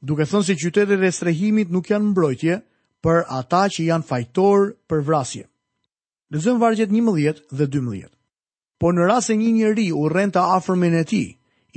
duke 0.06 0.29
thënë 0.31 0.46
se 0.46 0.56
qytetet 0.62 1.02
e 1.05 1.11
strehimit 1.12 1.73
nuk 1.75 1.91
janë 1.91 2.12
mbrojtje 2.12 2.61
për 3.05 3.25
ata 3.41 3.64
që 3.73 3.91
janë 3.91 4.08
fajtor 4.08 4.70
për 4.88 5.02
vrasje. 5.08 5.44
Lezëm 6.32 6.61
vargjet 6.62 6.88
11 6.93 7.44
dhe 7.52 7.67
por 8.85 8.93
në 8.93 9.07
rras 9.09 9.31
e 9.33 9.35
një 9.41 9.51
njeri 9.57 9.85
u 9.97 10.11
renta 10.13 10.43
të 10.45 10.57
afërmin 10.61 10.95
e 10.99 11.07
tij, 11.09 11.29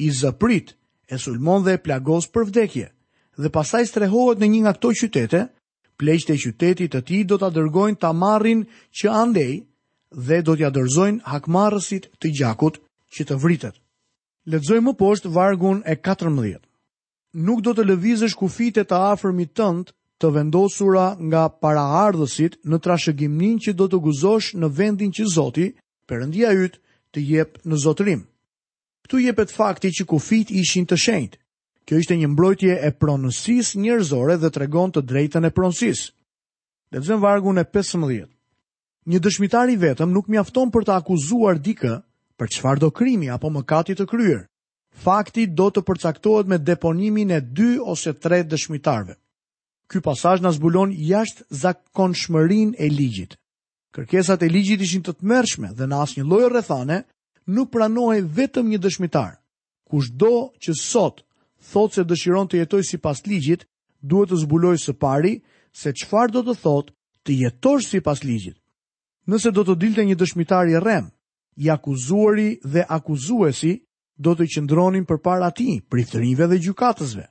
i 0.03 0.07
zëprit, 0.11 0.73
e 1.07 1.15
sulmon 1.17 1.61
dhe 1.63 1.77
plagos 1.79 2.25
për 2.35 2.43
vdekje, 2.49 2.87
dhe 3.43 3.51
pastaj 3.55 3.85
strehohet 3.87 4.41
në 4.41 4.47
një 4.51 4.57
nga 4.65 4.71
këto 4.75 4.89
qytete, 5.01 5.39
pleqtë 6.01 6.35
e 6.35 6.39
qytetit 6.43 6.91
të 6.91 6.99
ti 7.07 7.19
do 7.29 7.37
ta 7.39 7.47
dërgojnë 7.55 8.01
ta 8.01 8.09
marrin 8.11 8.65
që 8.91 9.07
andej 9.21 9.53
dhe 10.27 10.39
do 10.43 10.57
të 10.59 10.67
dërzojnë 10.75 11.23
hakmarrësit 11.31 12.09
të 12.19 12.31
gjakut 12.39 12.81
që 13.15 13.25
të 13.29 13.37
vritet. 13.43 13.77
Lexojmë 14.51 14.85
më 14.89 14.95
poshtë 14.99 15.31
vargun 15.31 15.79
e 15.87 15.95
14. 16.03 16.59
Nuk 17.47 17.61
do 17.63 17.71
të 17.77 17.85
lëvizësh 17.87 18.35
kufitet 18.39 18.89
të 18.91 18.99
afërmit 19.15 19.53
tënd 19.55 19.93
të 20.19 20.33
vendosura 20.41 21.13
nga 21.23 21.45
paraardhësit 21.63 22.59
në 22.67 22.81
trashëgiminë 22.83 23.63
që 23.69 23.75
do 23.79 23.87
të 23.95 24.01
guzosh 24.09 24.51
në 24.59 24.67
vendin 24.81 25.15
që 25.15 25.29
Zoti, 25.37 25.69
Perëndia 26.07 26.53
yt, 26.55 26.77
të 27.17 27.23
jep 27.25 27.55
në 27.65 27.77
zotërim. 27.81 28.19
Këtu 29.07 29.19
jepet 29.25 29.51
fakti 29.53 29.89
që 29.95 30.05
kufit 30.11 30.51
ishin 30.53 30.85
të 30.85 30.97
shenjtë. 31.01 31.39
Kjo 31.87 32.01
ishte 32.03 32.17
një 32.19 32.27
mbrojtje 32.33 32.73
e 32.83 32.91
pronësis 32.99 33.73
njërzore 33.79 34.35
dhe 34.37 34.49
të 34.51 34.61
regon 34.65 34.91
të 34.91 35.01
drejten 35.09 35.47
e 35.47 35.51
pronësis. 35.55 36.11
Dhe 36.91 37.01
të 37.01 37.17
vargun 37.23 37.57
e 37.57 37.63
15. 37.73 38.27
Një 39.07 39.21
dëshmitari 39.23 39.79
vetëm 39.79 40.11
nuk 40.11 40.27
mjafton 40.31 40.69
për 40.71 40.83
të 40.85 40.97
akuzuar 40.99 41.61
dikë 41.63 41.93
për 42.37 42.51
qëfar 42.53 42.81
do 42.83 42.91
krimi 42.91 43.31
apo 43.31 43.49
mëkati 43.55 43.95
të 43.95 44.07
kryer. 44.11 44.43
Fakti 44.97 45.47
do 45.53 45.69
të 45.71 45.85
përcaktohet 45.87 46.49
me 46.51 46.59
deponimin 46.59 47.31
e 47.37 47.41
2 47.63 47.79
ose 47.93 48.13
3 48.21 48.43
dëshmitarve. 48.51 49.15
Ky 49.87 50.03
pasaj 50.03 50.37
në 50.43 50.51
zbulon 50.59 50.91
jashtë 50.91 51.47
zakonshmërin 51.63 52.75
e 52.77 52.91
ligjit. 52.91 53.39
Kërkesat 53.95 54.43
e 54.43 54.49
ligjit 54.51 54.81
ishin 54.83 55.03
të 55.05 55.13
të 55.17 55.27
mërshme 55.31 55.71
dhe 55.77 55.87
në 55.87 56.01
asë 56.05 56.19
një 56.19 56.29
lojë 56.31 57.03
nuk 57.55 57.69
pranohej 57.71 58.21
vetëm 58.35 58.67
një 58.69 58.79
dëshmitar. 58.83 59.37
Kush 59.87 60.09
do 60.19 60.31
që 60.59 60.73
sot 60.75 61.21
thot 61.71 61.93
se 61.95 62.03
dëshiron 62.03 62.47
të 62.51 62.57
jetoj 62.59 62.81
si 62.83 62.97
pas 62.99 63.21
ligjit, 63.25 63.63
duhet 64.03 64.29
të 64.29 64.35
zbuloj 64.43 64.75
së 64.83 64.93
pari 64.99 65.31
se 65.81 65.93
qfar 65.95 66.31
do 66.35 66.41
të 66.43 66.55
thot 66.65 66.91
të 67.23 67.31
jetosh 67.41 67.87
si 67.87 68.01
pas 68.03 68.19
ligjit. 68.27 68.57
Nëse 69.31 69.51
do 69.55 69.63
të 69.63 69.75
dilte 69.79 70.03
një 70.09 70.17
dëshmitar 70.19 70.67
i 70.73 70.79
rem, 70.83 71.07
i 71.55 71.69
akuzuari 71.71 72.49
dhe 72.67 72.83
akuzuesi 72.97 73.73
do 74.19 74.35
të 74.35 74.43
qëndronin 74.53 75.07
për 75.07 75.19
para 75.23 75.47
ti, 75.51 75.79
dhe 75.87 76.59
gjukatësve. 76.67 77.25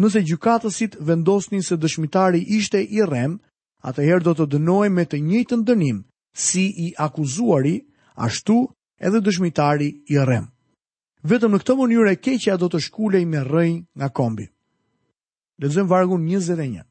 Nëse 0.00 0.22
gjukatësit 0.24 0.96
vendosnin 1.00 1.60
se 1.62 1.76
dëshmitari 1.76 2.40
ishte 2.48 2.80
i 2.80 3.02
rrem, 3.04 3.36
atëherë 3.88 4.24
do 4.28 4.32
të 4.38 4.44
dënoj 4.56 4.88
me 4.92 5.04
të 5.08 5.18
njëjtën 5.26 5.62
dënim 5.68 6.00
si 6.46 6.64
i 6.86 6.92
akuzuari, 7.04 7.76
ashtu 8.26 8.56
edhe 9.08 9.20
dëshmitari 9.24 9.88
i 10.14 10.18
rrem. 10.20 10.46
Vetëm 11.30 11.54
në 11.54 11.60
këtë 11.62 11.76
mënyrë 11.80 12.12
e 12.14 12.20
keqja 12.24 12.58
do 12.60 12.68
të 12.72 12.80
shkulej 12.88 13.24
me 13.28 13.42
rrëj 13.44 13.72
nga 13.98 14.08
kombi. 14.16 14.46
Lexojmë 15.60 15.88
vargun 15.90 16.22
21. 16.24 16.84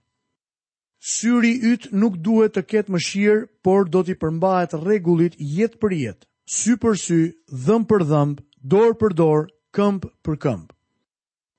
Syri 0.99 1.53
yt 1.71 1.87
nuk 1.95 2.17
duhet 2.25 2.53
të 2.53 2.63
ketë 2.71 2.93
mëshirë, 2.93 3.45
por 3.63 3.87
do 3.89 4.03
t'i 4.03 4.17
përmbahet 4.21 4.75
rregullit 4.83 5.37
jetë 5.39 5.79
për 5.81 5.95
jetë, 5.97 6.27
sy 6.59 6.75
për 6.81 6.97
sy, 6.99 7.19
dhëm 7.65 7.85
për 7.89 8.05
dhëm, 8.09 8.35
dorë 8.73 8.97
për 9.01 9.15
dorë, 9.21 9.47
këmb 9.77 10.09
për 10.25 10.37
këmb. 10.43 10.67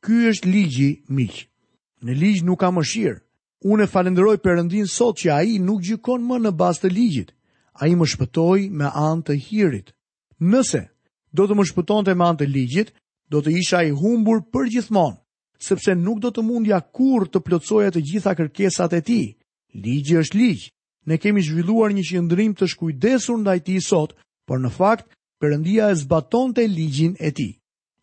Ky 0.05 0.17
është 0.31 0.51
ligji 0.53 0.91
miq. 1.19 1.43
Në 2.05 2.17
ligj 2.21 2.45
nuk 2.47 2.61
ka 2.63 2.71
mëshirë, 2.77 3.19
Unë 3.61 3.85
e 3.85 3.91
falenderoj 3.93 4.39
Perëndin 4.41 4.87
sot 4.89 5.19
që 5.21 5.33
ai 5.35 5.59
nuk 5.61 5.83
gjykon 5.85 6.23
më 6.25 6.37
në 6.47 6.51
bazë 6.61 6.81
të 6.87 6.91
ligjit. 6.97 7.33
Ai 7.81 7.91
më 7.99 8.07
shpëtoi 8.13 8.63
me 8.81 8.89
anë 8.97 9.25
të 9.29 9.35
hirit. 9.47 9.93
Nëse 10.53 10.81
do 11.37 11.45
të 11.45 11.57
më 11.59 11.67
shpëtonte 11.69 12.15
me 12.17 12.25
anë 12.25 12.41
të 12.41 12.47
ligjit, 12.55 12.93
do 13.31 13.43
të 13.45 13.53
isha 13.61 13.83
i 13.85 13.91
humbur 14.01 14.41
përgjithmonë, 14.55 15.21
sepse 15.67 15.93
nuk 16.01 16.23
do 16.25 16.31
të 16.33 16.43
mundja 16.49 16.79
kur 16.97 17.29
të 17.29 17.43
plotsoja 17.47 17.93
të 17.93 18.01
gjitha 18.09 18.33
kërkesat 18.41 18.97
e 18.97 19.03
ti. 19.09 19.21
Ligji 19.85 20.17
është 20.23 20.39
ligj. 20.41 20.63
Ne 21.07 21.19
kemi 21.21 21.45
zhvilluar 21.45 21.93
një 21.95 22.07
qëndrim 22.09 22.57
të 22.57 22.67
shkujdesur 22.73 23.39
ndaj 23.45 23.59
ti 23.69 23.77
sot, 23.87 24.17
por 24.49 24.59
në 24.61 24.73
fakt 24.79 25.05
Perëndia 25.41 25.93
e 25.93 25.99
zbatonte 26.01 26.65
ligjin 26.69 27.13
e 27.21 27.31
tij. 27.37 27.53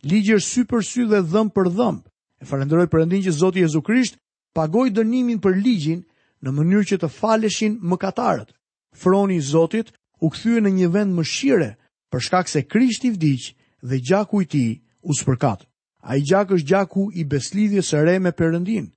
Ligji 0.10 0.38
është 0.38 0.52
sy 0.54 0.64
për 0.70 0.86
sy 0.90 1.10
dhe 1.10 1.20
dhëm 1.34 1.50
për 1.58 1.74
dhëm. 1.78 1.98
E 2.46 2.46
falenderoj 2.46 2.88
Perëndin 2.94 3.26
që 3.26 3.34
Zoti 3.42 3.66
Jezu 3.66 3.82
Krisht 3.86 4.16
pagoj 4.58 4.90
dënimin 4.90 5.38
për 5.38 5.54
ligjin 5.62 6.00
në 6.46 6.52
mënyrë 6.58 6.88
që 6.92 6.98
të 7.04 7.08
faleshin 7.20 7.76
më 7.90 7.98
katarët. 8.02 8.50
Froni 8.98 9.36
i 9.38 9.44
Zotit 9.54 9.92
u 10.26 10.32
këthyë 10.34 10.64
në 10.66 10.72
një 10.78 10.88
vend 10.96 11.14
më 11.18 11.26
shire 11.32 11.68
për 12.12 12.24
shkak 12.26 12.50
se 12.50 12.64
Krishti 12.66 13.12
vdiq 13.14 13.52
dhe 13.90 14.00
gjaku 14.08 14.42
i 14.42 14.48
ti 14.54 14.66
u 15.04 15.14
spërkat. 15.20 15.68
A 16.08 16.18
i 16.18 16.24
gjak 16.26 16.56
është 16.56 16.70
gjaku 16.72 17.04
i 17.20 17.26
beslidhje 17.34 17.84
së 17.86 18.02
re 18.08 18.16
me 18.20 18.34
përëndin. 18.34 18.88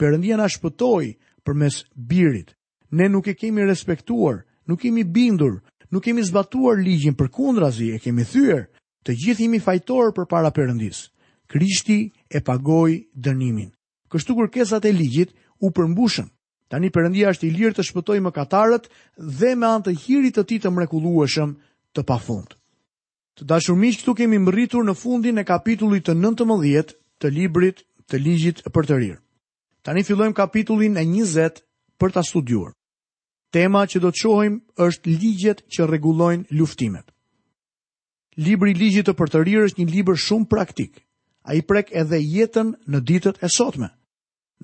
Përëndia 0.00 0.38
në 0.40 0.46
shpëtoj 0.54 1.10
për 1.44 1.54
mes 1.60 1.76
birit. 1.96 2.54
Ne 2.96 3.08
nuk 3.12 3.28
e 3.28 3.34
kemi 3.36 3.66
respektuar, 3.68 4.46
nuk 4.66 4.80
kemi 4.80 5.04
bindur, 5.04 5.60
nuk 5.92 6.04
kemi 6.06 6.24
zbatuar 6.24 6.80
ligjin 6.80 7.14
për 7.14 7.28
kundrazi, 7.30 7.90
e 7.92 8.00
kemi 8.00 8.24
thyër, 8.24 8.62
të 9.04 9.14
gjithimi 9.20 9.60
fajtorë 9.60 10.14
për 10.16 10.28
para 10.32 10.48
përëndis. 10.50 11.04
Krishti 11.52 11.98
e 12.32 12.40
pagoj 12.40 12.96
dënimin 13.12 13.68
kështu 14.10 14.34
kërkesat 14.40 14.84
e 14.84 14.92
ligjit 14.92 15.34
u 15.62 15.70
përmbushën. 15.70 16.26
Tani 16.70 16.90
Perëndia 16.94 17.30
është 17.32 17.46
i 17.48 17.52
lirë 17.54 17.76
të 17.78 17.86
shpëtojë 17.88 18.22
mëkatarët 18.28 18.84
dhe 19.40 19.54
me 19.58 19.70
anë 19.74 19.84
të 19.88 19.94
hirit 20.04 20.36
të 20.38 20.44
tij 20.50 20.58
të 20.62 20.70
mrekullueshëm 20.76 21.54
të 21.96 22.04
pafund. 22.06 22.52
Të 23.38 23.46
dashur 23.50 23.78
miq, 23.80 23.98
këtu 24.02 24.14
kemi 24.20 24.38
mbërritur 24.42 24.84
në 24.86 24.94
fundin 24.98 25.38
e 25.42 25.46
kapitullit 25.48 26.04
të 26.06 26.14
19 26.20 26.94
të 27.22 27.30
librit 27.34 27.82
të 28.10 28.18
ligjit 28.22 28.62
për 28.66 28.86
të 28.86 28.98
rirë. 29.02 29.18
Tani 29.84 30.04
fillojmë 30.06 30.34
kapitullin 30.36 30.98
e 31.00 31.04
20 31.06 31.62
për 32.00 32.10
ta 32.14 32.22
studiuar. 32.26 32.74
Tema 33.50 33.82
që 33.90 33.98
do 34.04 34.10
të 34.14 34.20
shohim 34.22 34.60
është 34.78 35.16
ligjet 35.18 35.64
që 35.72 35.86
rregullojnë 35.90 36.50
luftimet. 36.54 37.06
Libri 38.38 38.70
i 38.72 38.78
ligjit 38.78 39.08
të 39.10 39.14
për 39.18 39.30
të 39.32 39.40
rirë 39.46 39.66
është 39.70 39.80
një 39.82 39.90
libër 39.94 40.16
shumë 40.22 40.46
praktik. 40.46 41.02
Ai 41.50 41.62
prek 41.66 41.90
edhe 41.98 42.18
jetën 42.22 42.76
në 42.86 43.00
ditët 43.08 43.42
e 43.42 43.48
sotme. 43.50 43.90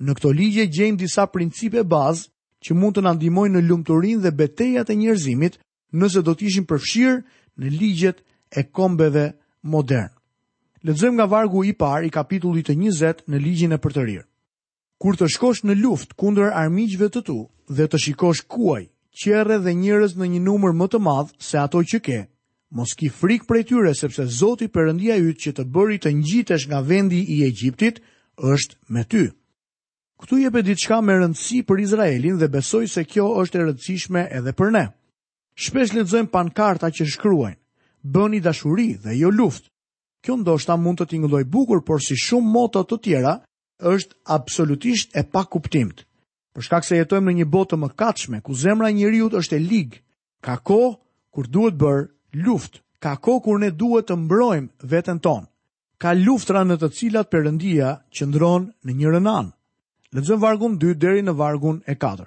Në 0.05 0.13
këto 0.17 0.29
ligje 0.37 0.65
gjejmë 0.69 0.99
disa 1.01 1.23
principe 1.33 1.81
bazë 1.89 2.27
që 2.65 2.75
mund 2.77 2.97
të 2.97 3.03
na 3.05 3.13
ndihmojnë 3.17 3.57
në 3.57 3.63
lumëturin 3.69 4.19
dhe 4.21 4.31
betejat 4.41 4.91
e 4.93 4.97
njerëzimit 4.99 5.55
nëse 6.01 6.21
do 6.27 6.33
të 6.37 6.45
ishim 6.49 6.67
përfshirë 6.69 7.15
në 7.63 7.71
ligjet 7.79 8.19
e 8.53 8.63
kombeve 8.77 9.23
modern. 9.73 10.11
Lexojmë 10.85 11.17
nga 11.17 11.27
vargu 11.31 11.63
i 11.65 11.73
parë 11.81 12.07
i 12.07 12.13
kapitullit 12.13 12.69
të 12.69 12.75
20 12.81 13.23
në 13.33 13.41
ligjin 13.45 13.73
e 13.73 13.79
rirë. 13.95 14.27
Kur 15.01 15.17
të 15.17 15.27
shkosh 15.33 15.63
në 15.65 15.75
luftë 15.81 16.15
kundër 16.17 16.53
armiqve 16.61 17.09
të 17.13 17.21
tu 17.25 17.37
dhe 17.77 17.87
të 17.87 17.97
shikosh 18.03 18.45
kuaj, 18.49 18.83
qere 19.19 19.57
dhe 19.61 19.73
njerëz 19.73 20.13
në 20.17 20.25
një 20.33 20.39
numër 20.45 20.77
më 20.77 20.87
të 20.91 20.99
madh 21.07 21.33
se 21.41 21.57
ato 21.57 21.81
që 21.83 21.99
ke, 22.05 22.19
mos 22.71 22.93
ki 22.97 23.09
frikë 23.09 23.59
e 23.61 23.65
tyre 23.71 23.93
sepse 23.95 24.25
Zoti 24.41 24.69
Perëndia 24.69 25.17
yt 25.17 25.37
që 25.43 25.51
të 25.57 25.67
bëri 25.73 25.97
të 26.01 26.13
ngjitesh 26.21 26.65
nga 26.69 26.79
vendi 26.81 27.21
i 27.35 27.43
Egjiptit 27.49 28.01
është 28.53 28.75
me 28.93 29.03
ty. 29.03 29.27
Këtu 30.17 30.37
ditë 30.41 30.61
diçka 30.65 30.95
me 31.05 31.13
rëndësi 31.13 31.57
për 31.69 31.81
Izraelin 31.83 32.39
dhe 32.41 32.47
besoj 32.53 32.87
se 32.89 33.03
kjo 33.05 33.25
është 33.43 33.59
e 33.59 33.65
rëndësishme 33.67 34.23
edhe 34.39 34.51
për 34.57 34.71
ne. 34.73 34.81
Shpesh 35.53 35.93
lexojmë 35.93 36.31
pankarta 36.33 36.89
që 36.89 37.05
shkruajnë: 37.13 37.57
Bëni 38.13 38.39
dashuri 38.47 38.87
dhe 39.03 39.13
jo 39.19 39.29
luftë. 39.29 39.69
Kjo 40.25 40.39
ndoshta 40.41 40.75
mund 40.81 40.97
të 40.97 41.05
tingëlloj 41.11 41.43
bukur, 41.53 41.83
por 41.85 42.01
si 42.01 42.17
shumë 42.17 42.49
moto 42.55 42.81
të 42.89 42.97
tjera, 43.05 43.33
është 43.91 44.17
absolutisht 44.39 45.13
e 45.13 45.21
pakuptimt. 45.37 46.01
Për 46.57 46.65
shkak 46.65 46.85
se 46.87 46.97
jetojmë 46.97 47.27
në 47.29 47.35
një 47.43 47.47
botë 47.53 47.77
të 47.77 47.89
katshme, 48.01 48.41
ku 48.41 48.57
zemra 48.57 48.89
e 48.89 49.21
është 49.41 49.55
e 49.55 49.59
lig, 49.69 50.01
ka 50.41 50.57
kohë 50.57 50.97
kur 51.29 51.45
duhet 51.47 51.77
bër 51.77 52.07
luftë, 52.33 52.81
ka 53.01 53.13
kohë 53.21 53.43
kur 53.45 53.59
ne 53.61 53.69
duhet 53.69 54.09
të 54.09 54.17
mbrojmë 54.25 54.81
veten 54.93 55.21
tonë. 55.21 55.45
Ka 56.01 56.13
luftra 56.17 56.63
në 56.65 56.77
të 56.81 56.89
cilat 56.97 57.29
Perëndia 57.29 58.01
qëndron 58.09 58.71
në 58.85 58.91
një 58.97 59.13
anë. 59.17 59.56
Lexojmë 60.15 60.39
vargun 60.39 60.75
2 60.79 60.93
deri 61.03 61.19
në 61.25 61.33
vargun 61.35 61.81
e 61.83 61.93
4. 61.99 62.23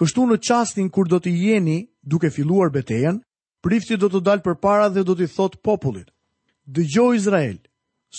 Kështu 0.00 0.22
në 0.26 0.38
çastin 0.42 0.88
kur 0.90 1.06
do 1.06 1.20
të 1.22 1.30
jeni 1.30 1.76
duke 2.02 2.30
filluar 2.34 2.72
betejën, 2.74 3.20
prifti 3.62 3.96
do 4.02 4.08
të 4.10 4.20
dalë 4.26 4.42
përpara 4.42 4.88
dhe 4.90 5.04
do 5.06 5.14
t'i 5.14 5.28
thotë 5.30 5.60
popullit: 5.62 6.10
Dëgjoj, 6.66 7.12
Izrael, 7.20 7.60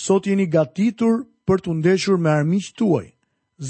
sot 0.04 0.24
jeni 0.30 0.46
gatitur 0.54 1.26
për 1.46 1.60
të 1.60 1.74
ndeshur 1.82 2.16
me 2.16 2.32
armiqt 2.32 2.72
tuaj. 2.78 3.04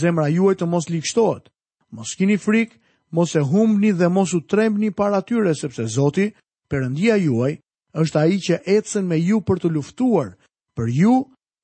Zemra 0.00 0.28
juaj 0.30 0.54
të 0.62 0.68
mos 0.70 0.86
liqshtohet. 0.90 1.50
Mos 1.90 2.14
keni 2.18 2.38
frikë, 2.40 2.78
mos 3.14 3.34
e 3.36 3.42
humbni 3.50 3.90
dhe 3.98 4.08
mos 4.14 4.30
u 4.34 4.40
trembni 4.50 4.94
para 4.94 5.20
tyre 5.22 5.54
sepse 5.54 5.84
Zoti, 5.94 6.30
Perëndia 6.70 7.16
juaj, 7.20 7.58
është 7.92 8.18
ai 8.22 8.38
që 8.46 8.62
ecën 8.76 9.02
me 9.10 9.18
ju 9.26 9.42
për 9.46 9.58
të 9.62 9.68
luftuar, 9.74 10.30
për 10.76 10.86
ju 11.00 11.12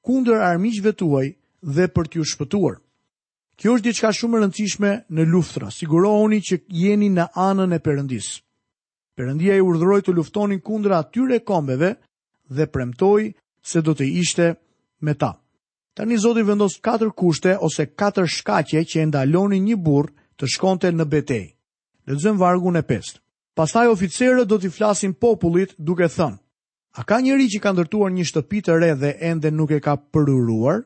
kundër 0.07 0.43
armiqve 0.51 0.93
tuaj 1.01 1.27
dhe 1.75 1.87
për 1.95 2.07
t'ju 2.11 2.25
shpëtuar." 2.33 2.77
Kjo 3.61 3.75
është 3.77 3.85
diçka 3.91 4.11
shumë 4.17 4.39
e 4.39 4.39
rëndësishme 4.41 4.91
në 5.13 5.25
luftra. 5.29 5.67
Sigurohuni 5.69 6.39
që 6.49 6.57
jeni 6.81 7.11
në 7.13 7.27
anën 7.37 7.75
e 7.77 7.79
Perëndis. 7.85 8.31
Perëndia 9.21 9.59
i 9.59 9.61
urdhëroi 9.61 10.01
të 10.07 10.15
luftonin 10.17 10.63
kundra 10.65 11.03
atyre 11.05 11.43
kombeve 11.45 11.91
dhe 12.57 12.65
premtoi 12.73 13.27
se 13.61 13.83
do 13.85 13.93
të 13.93 14.07
ishte 14.23 14.47
me 15.05 15.13
ta. 15.21 15.35
Tani 15.93 16.17
Zoti 16.23 16.41
vendos 16.49 16.79
katër 16.81 17.11
kushte 17.13 17.53
ose 17.69 17.85
katër 18.01 18.31
shkaqe 18.39 18.81
që 18.89 19.03
e 19.03 19.11
ndalonin 19.11 19.69
një 19.69 19.77
burr 19.85 20.09
të 20.41 20.49
shkonte 20.57 20.89
në 20.97 21.05
betejë. 21.13 21.51
Lexojmë 22.09 22.41
vargun 22.41 22.81
e 22.81 22.83
5. 22.89 23.21
Pastaj 23.61 23.85
oficerët 23.93 24.49
do 24.49 24.57
t'i 24.59 24.73
flasin 24.73 25.13
popullit 25.13 25.75
duke 25.77 26.09
thënë: 26.09 26.41
A 26.97 27.05
ka 27.05 27.21
njëri 27.21 27.51
që 27.53 27.61
ka 27.61 27.75
ndërtuar 27.77 28.09
një 28.17 28.25
shtëpi 28.31 28.65
të 28.65 28.81
re 28.81 28.95
dhe 29.03 29.11
ende 29.31 29.51
nuk 29.53 29.71
e 29.77 29.83
ka 29.85 29.99
përuruar? 30.01 30.81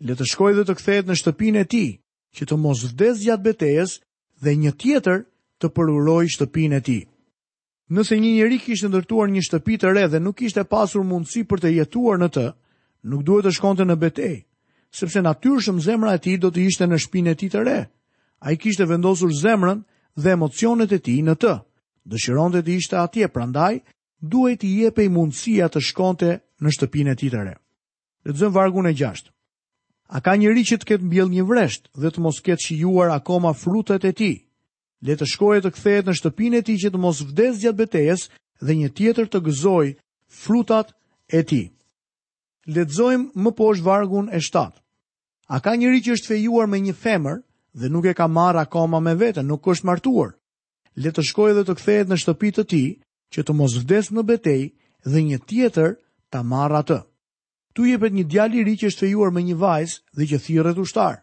Le 0.00 0.14
të 0.16 0.30
shkojë 0.32 0.56
dhe 0.56 0.64
të 0.70 0.78
kthehet 0.80 1.06
në 1.12 1.16
shtëpinë 1.20 1.60
e 1.60 1.68
tij, 1.72 1.88
që 2.36 2.44
të 2.48 2.56
mos 2.60 2.80
vdes 2.90 3.22
gjatë 3.24 3.44
betejes 3.46 3.96
dhe 4.44 4.52
një 4.60 4.72
tjetër 4.80 5.22
të 5.62 5.66
përuroj 5.72 6.26
shtëpinë 6.34 6.78
e 6.78 6.82
tij. 6.88 7.02
Nëse 7.94 8.16
një 8.20 8.32
njeri 8.36 8.58
kishte 8.64 8.88
ndërtuar 8.90 9.30
një 9.32 9.42
shtëpi 9.46 9.76
të 9.80 9.88
re 9.94 10.04
dhe 10.12 10.20
nuk 10.20 10.36
kishte 10.40 10.64
pasur 10.70 11.04
mundësi 11.06 11.44
për 11.48 11.62
të 11.62 11.70
jetuar 11.78 12.18
në 12.20 12.28
të, 12.36 12.46
nuk 13.08 13.22
duhet 13.28 13.46
të 13.46 13.52
shkonte 13.56 13.86
në 13.88 13.96
betejë, 14.04 14.40
sepse 14.98 15.22
natyrshëm 15.22 15.78
zemra 15.86 16.16
e 16.16 16.20
tij 16.24 16.36
do 16.42 16.50
të 16.52 16.64
ishte 16.66 16.84
në 16.90 16.98
shtëpinë 17.04 17.32
e 17.34 17.38
tij 17.40 17.50
të 17.54 17.60
re. 17.66 17.78
Ai 18.46 18.56
kishte 18.60 18.84
vendosur 18.90 19.30
zemrën 19.38 19.80
dhe 20.18 20.32
emocionet 20.34 20.92
e 20.92 20.98
tij 21.06 21.20
në 21.26 21.34
të. 21.40 21.54
Dëshironte 22.10 22.60
të 22.62 22.74
ishte 22.78 22.98
atje, 23.06 23.30
prandaj 23.32 23.72
duhet 24.32 24.66
i 24.66 24.72
jepej 24.82 25.08
mundësia 25.14 25.70
të 25.70 25.80
shkonte 25.88 26.32
në 26.62 26.74
shtëpinë 26.74 27.14
e 27.16 27.16
tij 27.22 27.30
të 27.32 27.40
re. 27.46 27.54
Lexojmë 28.26 28.56
vargun 28.58 28.90
e 28.90 28.94
A 30.06 30.20
ka 30.22 30.36
njëri 30.38 30.62
që 30.70 30.76
të 30.82 30.86
ketë 30.88 31.04
mbjell 31.08 31.30
një 31.34 31.44
vresht 31.48 31.88
dhe 31.98 32.10
të 32.14 32.22
mos 32.22 32.38
ketë 32.46 32.62
shijuar 32.66 33.10
akoma 33.14 33.50
frutet 33.58 34.04
e 34.06 34.12
ti? 34.14 34.30
Le 35.04 35.16
të 35.18 35.26
shkojë 35.32 35.62
të 35.64 35.72
kthehet 35.74 36.06
në 36.06 36.14
shtëpinë 36.20 36.60
e 36.62 36.66
tij 36.68 36.76
që 36.84 36.92
të 36.94 37.00
mos 37.02 37.22
vdes 37.30 37.58
gjatë 37.62 37.78
betejës 37.80 38.22
dhe 38.68 38.76
një 38.78 38.92
tjetër 38.98 39.26
të 39.32 39.40
gëzoj 39.48 39.88
frutat 40.42 40.92
e 41.26 41.40
tij. 41.50 41.66
Lexojmë 42.74 43.34
më 43.42 43.50
poshtë 43.58 43.86
vargun 43.86 44.30
e 44.30 44.38
7. 44.46 44.70
A 45.46 45.56
ka 45.62 45.74
njëri 45.74 46.00
që 46.06 46.14
është 46.18 46.30
fejuar 46.32 46.70
me 46.70 46.80
një 46.86 46.94
femër 47.02 47.42
dhe 47.78 47.90
nuk 47.90 48.06
e 48.10 48.14
ka 48.18 48.26
marrë 48.30 48.62
akoma 48.62 49.00
me 49.02 49.14
vete, 49.18 49.42
nuk 49.42 49.66
është 49.72 49.86
martuar? 49.90 50.32
Le 51.02 51.10
të 51.14 51.22
shkojë 51.28 51.56
dhe 51.58 51.66
të 51.68 51.74
kthehet 51.80 52.08
në 52.10 52.16
shtëpi 52.22 52.54
të 52.56 52.64
tij 52.70 52.88
që 53.34 53.42
të 53.44 53.58
mos 53.58 53.74
vdes 53.82 54.14
në 54.14 54.22
betejë 54.30 54.70
dhe 55.10 55.18
një 55.26 55.38
tjetër 55.50 55.98
ta 56.30 56.42
marrë 56.52 56.80
atë. 56.82 57.02
Tu 57.76 57.84
jepet 57.84 58.14
një 58.16 58.22
djal 58.32 58.54
i 58.56 58.62
ri 58.64 58.72
që 58.80 58.88
është 58.90 59.04
fejuar 59.04 59.28
me 59.36 59.42
një 59.44 59.54
vajzë 59.60 59.96
dhe 60.16 60.26
që 60.30 60.38
thirret 60.46 60.78
ushtar. 60.80 61.18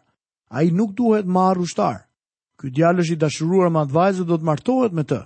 Ai 0.54 0.68
nuk 0.70 0.92
duhet 1.00 1.26
marr 1.36 1.58
ushtar. 1.64 1.96
Ky 2.60 2.70
djal 2.70 3.02
është 3.02 3.16
i 3.16 3.20
dashuruar 3.24 3.72
me 3.74 3.80
atë 3.82 3.94
vajzë 3.96 4.18
dhe 4.22 4.26
do 4.30 4.38
të 4.38 4.48
martohet 4.50 4.94
me 4.94 5.02
të. 5.08 5.18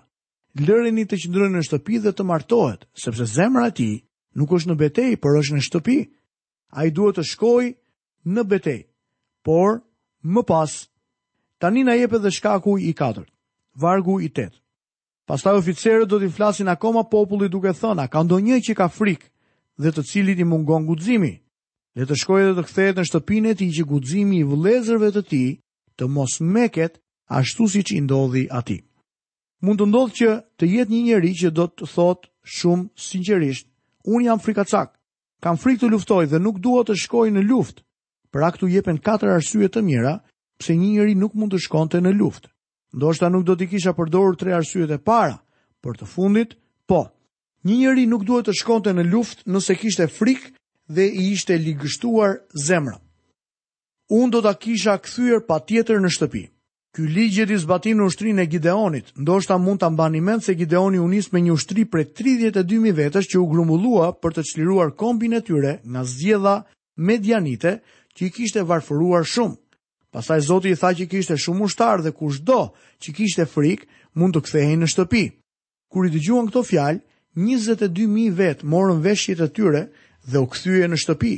Lëreni 0.64 1.04
të 1.04 1.18
qëndrojnë 1.20 1.58
në 1.58 1.66
shtëpi 1.68 1.99
dhe 2.04 2.14
të 2.16 2.25
martohet, 2.30 2.88
sepse 3.04 3.26
zemra 3.35 3.66
e 3.68 3.75
tij 3.76 3.94
nuk 4.40 4.56
është 4.56 4.70
në 4.73 4.76
betejë, 4.80 5.18
por 5.20 5.37
është 5.42 5.58
në 5.58 5.62
shtëpi. 5.68 5.99
Ai 6.80 6.88
duhet 6.97 7.20
të 7.20 7.26
shkojë 7.35 7.76
në 8.35 8.47
betejë. 8.54 8.82
Por 9.47 9.76
më 10.32 10.47
pas 10.49 10.78
tani 11.61 11.85
na 11.85 11.99
jep 12.00 12.16
edhe 12.16 12.32
shkaku 12.38 12.78
i 12.88 12.97
katërt, 13.02 13.28
vargu 13.85 14.16
i 14.25 14.32
tetë. 14.38 14.56
Pastaj 15.28 15.58
oficerët 15.61 16.08
do 16.08 16.23
t'i 16.23 16.32
flasin 16.38 16.73
akoma 16.73 17.04
popullit 17.12 17.52
duke 17.52 17.68
thënë, 17.76 18.08
ka 18.08 18.25
ndonjë 18.25 18.64
që 18.68 18.78
ka 18.80 18.88
frikë? 18.88 19.28
dhe 19.78 19.92
të 19.94 20.02
cilit 20.11 20.40
i 20.42 20.44
mungon 20.44 20.87
guximi. 20.90 21.32
Le 21.97 22.06
të 22.06 22.18
shkojë 22.23 22.50
dhe 22.50 22.54
të 22.58 22.64
kthehet 22.68 22.99
në 22.99 23.04
shtëpinë 23.08 23.52
e 23.52 23.58
tij 23.58 23.70
që 23.78 23.85
guximi 23.90 24.42
i 24.42 24.47
vëllezërve 24.47 25.11
të 25.14 25.23
tij 25.30 25.50
të 25.99 26.08
mos 26.14 26.38
meket 26.54 26.99
ashtu 27.38 27.66
siç 27.73 27.94
i 27.97 28.02
ndodhi 28.04 28.44
atij. 28.58 28.82
Mund 29.62 29.80
të 29.80 29.87
ndodhë 29.90 30.16
që 30.18 30.30
të 30.58 30.64
jetë 30.75 30.92
një 30.94 31.02
njeri 31.08 31.32
që 31.40 31.49
do 31.58 31.66
të 31.73 31.88
thotë 31.94 32.28
shumë 32.56 32.90
sinqerisht, 33.08 33.66
unë 34.06 34.26
jam 34.28 34.42
frikacak, 34.42 34.92
kam 35.42 35.58
frikë 35.58 35.80
të 35.85 35.90
luftoj 35.94 36.25
dhe 36.30 36.38
nuk 36.38 36.61
dua 36.62 36.85
të 36.87 36.94
shkoj 37.02 37.28
në 37.35 37.42
luft, 37.49 37.82
për 38.30 38.47
aktu 38.49 38.70
jepen 38.70 38.99
katër 39.02 39.35
arsye 39.38 39.66
të 39.68 39.82
mira, 39.82 40.14
pse 40.62 40.76
një 40.78 40.88
njeri 40.94 41.18
nuk 41.18 41.35
mund 41.38 41.54
të 41.54 41.62
shkonte 41.66 41.99
në 42.02 42.14
luft. 42.18 42.47
Ndoshta 42.94 43.28
nuk 43.28 43.44
do 43.47 43.54
t'i 43.58 43.66
kisha 43.68 43.92
përdorur 43.99 44.38
tre 44.38 44.54
arsyet 44.56 44.90
e 44.94 44.99
para, 44.99 45.42
por 45.82 45.99
të 45.99 46.06
fundit, 46.08 46.54
po, 46.88 47.08
Një 47.68 47.75
njeri 47.76 48.04
nuk 48.08 48.22
duhet 48.25 48.46
të 48.48 48.52
shkonte 48.56 48.92
në 48.96 49.02
luftë 49.12 49.50
nëse 49.52 49.75
kishte 49.76 50.04
frikë 50.08 50.50
dhe 50.96 51.04
i 51.20 51.25
ishte 51.34 51.56
ligështuar 51.60 52.37
zemra. 52.64 52.94
Unë 54.18 54.30
do 54.37 54.40
të 54.46 54.52
kisha 54.62 54.94
këthyër 55.04 55.42
pa 55.48 55.58
tjetër 55.68 56.00
në 56.00 56.12
shtëpi. 56.16 56.42
Ky 56.96 57.08
ligjet 57.12 57.50
i 57.52 57.58
zbatin 57.60 57.98
në 58.00 58.06
ushtrin 58.08 58.38
e 58.40 58.46
Gideonit, 58.48 59.10
ndoshta 59.20 59.58
mund 59.60 59.82
të 59.82 59.90
mbani 59.92 60.22
mend 60.25 60.46
se 60.46 60.54
Gideoni 60.56 60.98
unis 61.04 61.28
me 61.32 61.42
një 61.44 61.52
ushtri 61.58 61.84
pre 61.92 62.06
32.000 62.22 62.94
vetës 63.02 63.28
që 63.34 63.38
u 63.42 63.44
grumullua 63.52 64.14
për 64.22 64.38
të 64.38 64.46
qliruar 64.52 64.94
kombin 65.02 65.37
e 65.37 65.42
tyre 65.50 65.75
nga 65.84 66.04
zjedha 66.14 66.56
medianite 67.08 67.72
që 68.16 68.25
i 68.28 68.30
kishte 68.38 68.64
varfëruar 68.66 69.28
shumë. 69.28 69.58
Pasaj 70.14 70.40
Zoti 70.48 70.72
i 70.72 70.78
tha 70.80 70.94
që 70.98 71.10
kishte 71.12 71.37
shumë 71.44 71.68
ushtar 71.68 72.00
dhe 72.02 72.14
kushdo 72.16 72.60
që 73.02 73.12
kishte 73.18 73.44
frik 73.54 73.84
mund 74.16 74.38
të 74.40 74.44
kthehej 74.46 74.80
në 74.80 74.90
shtëpi. 74.94 75.25
Kur 75.92 76.08
i 76.08 76.14
dëgjuan 76.16 76.48
këto 76.48 76.64
fjalë, 76.70 77.04
22.000 77.37 78.32
vetë 78.35 78.64
morën 78.66 79.00
veshjet 79.04 79.40
e 79.44 79.49
tyre 79.52 79.82
dhe 80.30 80.40
u 80.40 80.47
këthyje 80.49 80.88
në 80.88 80.97
shtëpi. 81.02 81.32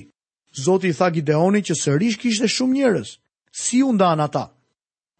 Zoti 0.62 0.92
tha 0.94 1.11
Gideoni 1.14 1.61
që 1.66 1.75
sërish 1.82 2.18
kishte 2.18 2.49
shumë 2.50 2.75
njërës, 2.78 3.11
si 3.52 3.82
u 3.82 3.92
ndan 3.92 4.20
ata. 4.20 4.47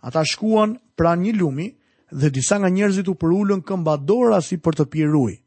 Ata 0.03 0.25
shkuan 0.25 0.79
pra 0.97 1.15
një 1.17 1.33
lumi 1.39 1.69
dhe 2.11 2.31
disa 2.31 2.59
nga 2.59 2.69
njerëzit 2.71 3.09
u 3.11 3.15
përullën 3.15 3.63
këmba 3.67 3.97
dora 4.07 4.41
si 4.43 4.57
për 4.59 4.75
të 4.79 4.85
pirë 4.93 5.13
rujë, 5.13 5.39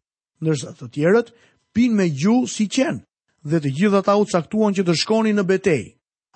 nërsa 0.45 0.73
të 0.79 0.85
tjerët 0.93 1.33
pin 1.73 1.95
me 1.95 2.05
gju 2.09 2.45
si 2.47 2.67
qenë 2.69 3.03
dhe 3.49 3.57
të 3.59 3.69
gjithë 3.77 3.97
ata 3.99 4.13
u 4.21 4.25
caktuan 4.29 4.75
që 4.75 4.83
të 4.85 4.93
shkoni 5.01 5.33
në 5.35 5.43
betej. 5.49 5.83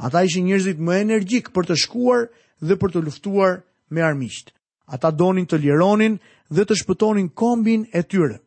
Ata 0.05 0.25
ishin 0.27 0.45
njërzit 0.49 0.79
më 0.83 0.95
energjik 1.05 1.51
për 1.55 1.69
të 1.71 1.75
shkuar 1.83 2.27
dhe 2.65 2.75
për 2.81 2.89
të 2.95 3.03
luftuar 3.05 3.61
me 3.89 4.01
armisht. 4.03 4.51
Ata 4.91 5.11
donin 5.11 5.47
të 5.47 5.61
lironin 5.63 6.17
dhe 6.55 6.63
të 6.65 6.75
shpëtonin 6.83 7.29
kombin 7.37 7.85
e 7.93 8.01
tyre 8.03 8.41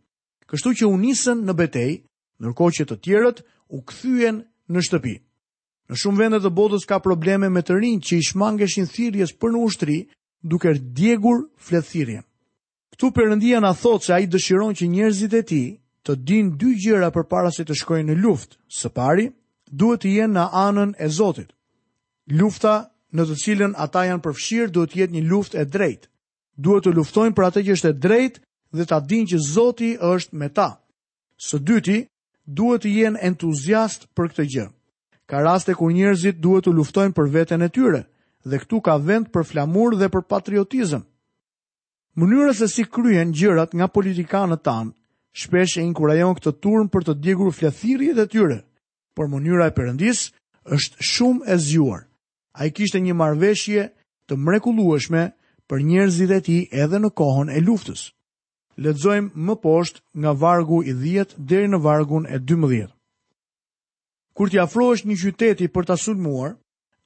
kështu 0.51 0.73
që 0.83 0.87
u 0.91 0.97
nisën 0.99 1.43
në 1.47 1.55
betejë, 1.63 1.99
ndërkohë 2.43 2.77
që 2.79 2.87
të 2.91 2.97
tjerët 3.07 3.43
u 3.77 3.83
kthyen 3.91 4.43
në 4.73 4.83
shtëpi. 4.87 5.15
Në 5.91 5.99
shumë 6.03 6.21
vende 6.23 6.41
të 6.45 6.51
botës 6.59 6.87
ka 6.91 6.99
probleme 7.03 7.49
me 7.51 7.63
të 7.67 7.79
rinj 7.83 8.01
që 8.09 8.17
i 8.19 8.27
shmangeshin 8.29 8.89
thirrjes 8.93 9.33
për 9.41 9.55
në 9.55 9.63
ushtri, 9.67 9.99
duke 10.43 10.73
djegur 10.99 11.45
fletësirjen. 11.67 12.25
Ktu 12.95 13.13
Perëndia 13.17 13.61
na 13.63 13.73
thotë 13.75 14.05
se 14.05 14.13
ai 14.17 14.27
dëshiron 14.31 14.75
që 14.77 14.91
njerëzit 14.93 15.35
e 15.35 15.43
tij 15.49 15.69
të 16.05 16.13
dinë 16.29 16.55
dy 16.61 16.71
gjëra 16.83 17.09
para 17.15 17.51
se 17.55 17.65
të 17.65 17.75
shkojnë 17.83 18.11
në 18.11 18.19
luftë. 18.23 18.59
Së 18.79 18.89
pari, 18.95 19.29
duhet 19.71 20.03
të 20.03 20.17
jenë 20.17 20.35
në 20.37 20.47
anën 20.67 20.91
e 20.99 21.09
Zotit. 21.09 21.51
Lufta 22.39 22.75
në 23.15 23.23
të 23.29 23.37
cilën 23.43 23.73
ata 23.85 24.05
janë 24.09 24.25
përfshirë 24.27 24.73
duhet 24.75 24.91
të 24.93 24.99
jetë 25.01 25.15
një 25.17 25.27
luftë 25.31 25.59
e 25.61 25.65
drejtë. 25.75 26.07
Duhet 26.65 26.85
të 26.87 26.95
luftojnë 26.99 27.35
për 27.35 27.47
atë 27.49 27.63
që 27.67 27.77
është 27.77 27.91
e 27.95 27.99
drejtë 28.07 28.41
dhe 28.77 28.87
ta 28.91 28.99
dinë 29.01 29.31
që 29.31 29.39
Zoti 29.45 29.91
është 30.09 30.37
me 30.41 30.49
ta. 30.55 30.69
Së 31.49 31.59
dyti, 31.71 31.97
duhet 32.47 32.83
të 32.85 32.93
jenë 32.97 33.23
entuziast 33.31 34.07
për 34.15 34.31
këtë 34.33 34.47
gjë. 34.55 34.67
Ka 35.29 35.43
raste 35.47 35.75
kur 35.79 35.93
njerëzit 35.95 36.41
duhet 36.43 36.67
të 36.67 36.75
luftojnë 36.77 37.15
për 37.17 37.31
veten 37.37 37.63
e 37.63 37.69
tyre, 37.71 38.03
dhe 38.45 38.59
këtu 38.63 38.81
ka 38.85 38.97
vend 38.99 39.31
për 39.35 39.47
flamur 39.51 39.97
dhe 39.99 40.09
për 40.11 40.25
patriotizëm. 40.33 41.05
Mënyra 42.19 42.53
se 42.59 42.67
si 42.69 42.85
kryhen 42.85 43.33
gjërat 43.39 43.75
nga 43.77 43.87
politikanët 43.89 44.65
tan, 44.67 44.91
shpesh 45.41 45.79
e 45.79 45.85
inkurajon 45.87 46.35
këtë 46.39 46.57
turm 46.63 46.89
për 46.91 47.05
të 47.07 47.15
djegur 47.23 47.53
flathirjet 47.55 48.19
e 48.19 48.27
tyre, 48.33 48.59
por 49.15 49.31
mënyra 49.31 49.71
e 49.71 49.75
Perëndis 49.77 50.25
është 50.77 51.09
shumë 51.13 51.47
e 51.55 51.59
zgjuar. 51.67 52.03
Ai 52.59 52.69
kishte 52.75 52.99
një 53.01 53.15
marrëveshje 53.21 53.83
të 54.27 54.35
mrekullueshme 54.47 55.23
për 55.71 55.79
njerëzit 55.91 56.31
e 56.35 56.41
tij 56.47 56.63
edhe 56.83 56.99
në 57.01 57.11
kohën 57.21 57.49
e 57.57 57.61
luftës 57.69 58.11
ledzojmë 58.81 59.37
më 59.49 59.55
poshtë 59.65 60.03
nga 60.23 60.33
vargu 60.43 60.79
i 60.91 60.95
10 61.05 61.35
dhe 61.51 61.63
në 61.69 61.81
vargun 61.85 62.25
e 62.33 62.39
12. 62.49 62.87
Kur 64.37 64.49
t'i 64.49 64.59
afrosh 64.63 65.05
një 65.09 65.19
qyteti 65.21 65.69
për 65.75 65.89
t'a 65.91 65.97
sulmuar, 66.01 66.57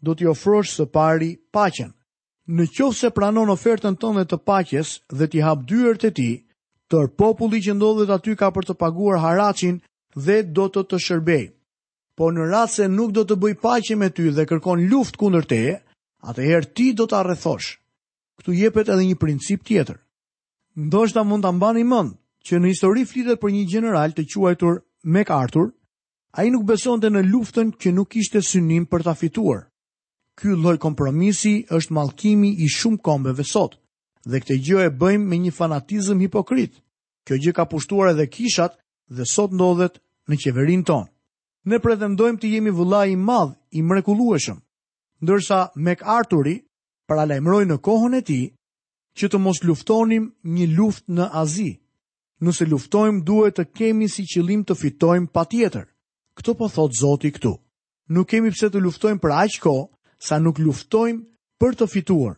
do 0.04 0.14
t'i 0.14 0.26
ofrosh 0.30 0.74
së 0.76 0.86
pari 0.94 1.32
pachen. 1.54 1.90
Në 2.54 2.66
qovë 2.76 2.98
se 2.98 3.10
pranon 3.16 3.50
ofertën 3.54 3.96
tënde 3.96 4.22
dhe 4.22 4.30
të 4.32 4.38
pachjes 4.48 4.94
dhe 5.18 5.28
t'i 5.30 5.40
hap 5.46 5.64
dyër 5.68 5.98
të 6.02 6.10
ti, 6.18 6.30
tër 6.90 7.08
populli 7.18 7.62
që 7.64 7.74
ndodhët 7.74 8.12
aty 8.16 8.36
ka 8.38 8.52
për 8.54 8.68
të 8.68 8.74
paguar 8.82 9.18
haracin 9.24 9.80
dhe 10.26 10.38
do 10.56 10.68
të 10.70 10.84
të 10.90 11.00
shërbej. 11.06 11.44
Po 12.14 12.28
në 12.30 12.44
ratë 12.52 12.74
se 12.74 12.88
nuk 12.92 13.10
do 13.16 13.24
të 13.26 13.38
bëj 13.42 13.54
pachje 13.64 13.96
me 13.98 14.12
ty 14.14 14.28
dhe 14.36 14.44
kërkon 14.46 14.84
luft 14.92 15.16
kundër 15.18 15.48
teje, 15.50 15.80
atëherë 16.28 16.70
ti 16.76 16.92
do 16.94 17.08
t'a 17.10 17.24
rrethosh. 17.26 17.80
Këtu 18.38 18.50
jepet 18.60 18.90
edhe 18.92 19.02
një 19.08 19.18
princip 19.22 19.64
tjetër 19.66 19.98
ndoshta 20.76 21.22
mund 21.22 21.44
të 21.44 21.52
mbani 21.54 21.84
mënd 21.86 22.14
që 22.44 22.58
në 22.58 22.68
histori 22.72 23.04
flitet 23.06 23.40
për 23.40 23.52
një 23.54 23.64
general 23.70 24.12
të 24.12 24.24
quajtur 24.30 24.80
MacArthur, 25.04 25.70
a 26.34 26.44
i 26.44 26.50
nuk 26.50 26.66
beson 26.66 27.00
të 27.00 27.10
në 27.14 27.22
luftën 27.30 27.70
që 27.78 27.92
nuk 27.94 28.16
ishte 28.16 28.40
synim 28.42 28.84
për 28.86 29.04
ta 29.06 29.14
fituar. 29.14 29.70
Ky 30.38 30.50
lloj 30.56 30.78
kompromisi 30.82 31.62
është 31.70 31.94
malkimi 31.94 32.50
i 32.58 32.66
shumë 32.68 32.98
kombeve 33.06 33.44
sot, 33.46 33.78
dhe 34.26 34.40
këtë 34.42 34.56
gjë 34.66 34.80
e 34.88 34.94
bëjmë 34.98 35.28
me 35.30 35.36
një 35.44 35.52
fanatizm 35.54 36.20
hipokrit. 36.20 36.74
Kjo 37.24 37.36
gjë 37.40 37.52
ka 37.56 37.64
pushtuar 37.70 38.10
edhe 38.10 38.26
kishat 38.26 38.74
dhe 39.08 39.24
sot 39.24 39.54
ndodhet 39.54 40.00
në 40.28 40.36
qeverin 40.42 40.82
tonë. 40.84 41.08
Ne 41.70 41.78
pretendojmë 41.80 42.40
të 42.40 42.50
jemi 42.56 42.74
vëlla 42.76 43.04
i 43.08 43.14
madh, 43.16 43.54
i 43.72 43.80
mrekullueshëm. 43.82 44.58
Ndërsa 45.22 45.70
MacArthur-i 45.76 46.58
paralajmëroi 47.08 47.70
në 47.70 47.78
kohën 47.80 48.18
e 48.18 48.22
tij 48.26 48.44
që 49.18 49.28
të 49.30 49.38
mos 49.42 49.60
luftonim 49.62 50.24
një 50.58 50.66
luft 50.76 51.04
në 51.14 51.28
azi. 51.42 51.70
Nëse 52.44 52.66
luftojmë, 52.66 53.22
duhet 53.28 53.58
të 53.60 53.66
kemi 53.78 54.08
si 54.10 54.24
qëlim 54.28 54.64
të 54.66 54.74
fitojmë 54.80 55.30
pa 55.32 55.44
tjetër. 55.48 55.86
Këto 56.36 56.54
po 56.58 56.66
thotë 56.74 56.98
Zoti 57.00 57.30
këtu. 57.36 57.52
Nuk 58.12 58.28
kemi 58.32 58.50
pse 58.52 58.70
të 58.72 58.82
luftojmë 58.82 59.22
për 59.22 59.34
aq 59.38 59.60
kohë 59.64 59.88
sa 60.20 60.40
nuk 60.42 60.58
luftojmë 60.60 61.22
për 61.62 61.76
të 61.78 61.88
fituar. 61.94 62.34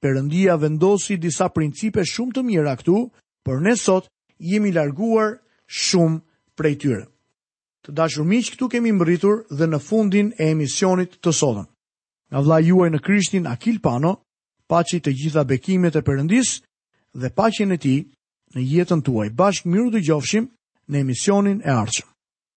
Perëndia 0.00 0.58
vendosi 0.60 1.16
disa 1.20 1.48
principe 1.52 2.04
shumë 2.06 2.36
të 2.36 2.44
mira 2.44 2.76
këtu, 2.80 3.00
por 3.44 3.60
ne 3.64 3.74
sot 3.76 4.12
jemi 4.40 4.72
larguar 4.76 5.38
shumë 5.66 6.20
prej 6.56 6.74
tyre. 6.84 7.02
Të 7.84 7.96
dashur 7.96 8.26
miq, 8.28 8.52
këtu 8.54 8.68
kemi 8.74 8.92
mbërritur 8.92 9.46
dhe 9.56 9.66
në 9.68 9.80
fundin 9.88 10.30
e 10.38 10.50
emisionit 10.52 11.16
të 11.24 11.32
sotëm. 11.32 11.66
Nga 12.30 12.40
vllai 12.44 12.60
juaj 12.68 12.88
në 12.92 12.98
Krishtin 13.04 13.46
Akil 13.48 13.80
Pano 13.84 14.14
paqi 14.70 15.00
të 15.02 15.12
gjitha 15.22 15.42
bekimet 15.52 15.98
e 15.98 16.02
përëndis 16.06 16.50
dhe 17.20 17.32
paqen 17.40 17.74
e 17.76 17.82
ti 17.86 17.96
në 18.54 18.60
jetën 18.74 19.02
tuaj. 19.06 19.28
Bashkë 19.40 19.70
miru 19.72 19.90
dhe 19.92 20.04
gjofshim 20.06 20.46
në 20.90 21.04
emisionin 21.04 21.60
e 21.66 21.74
arqëm. 21.82 22.09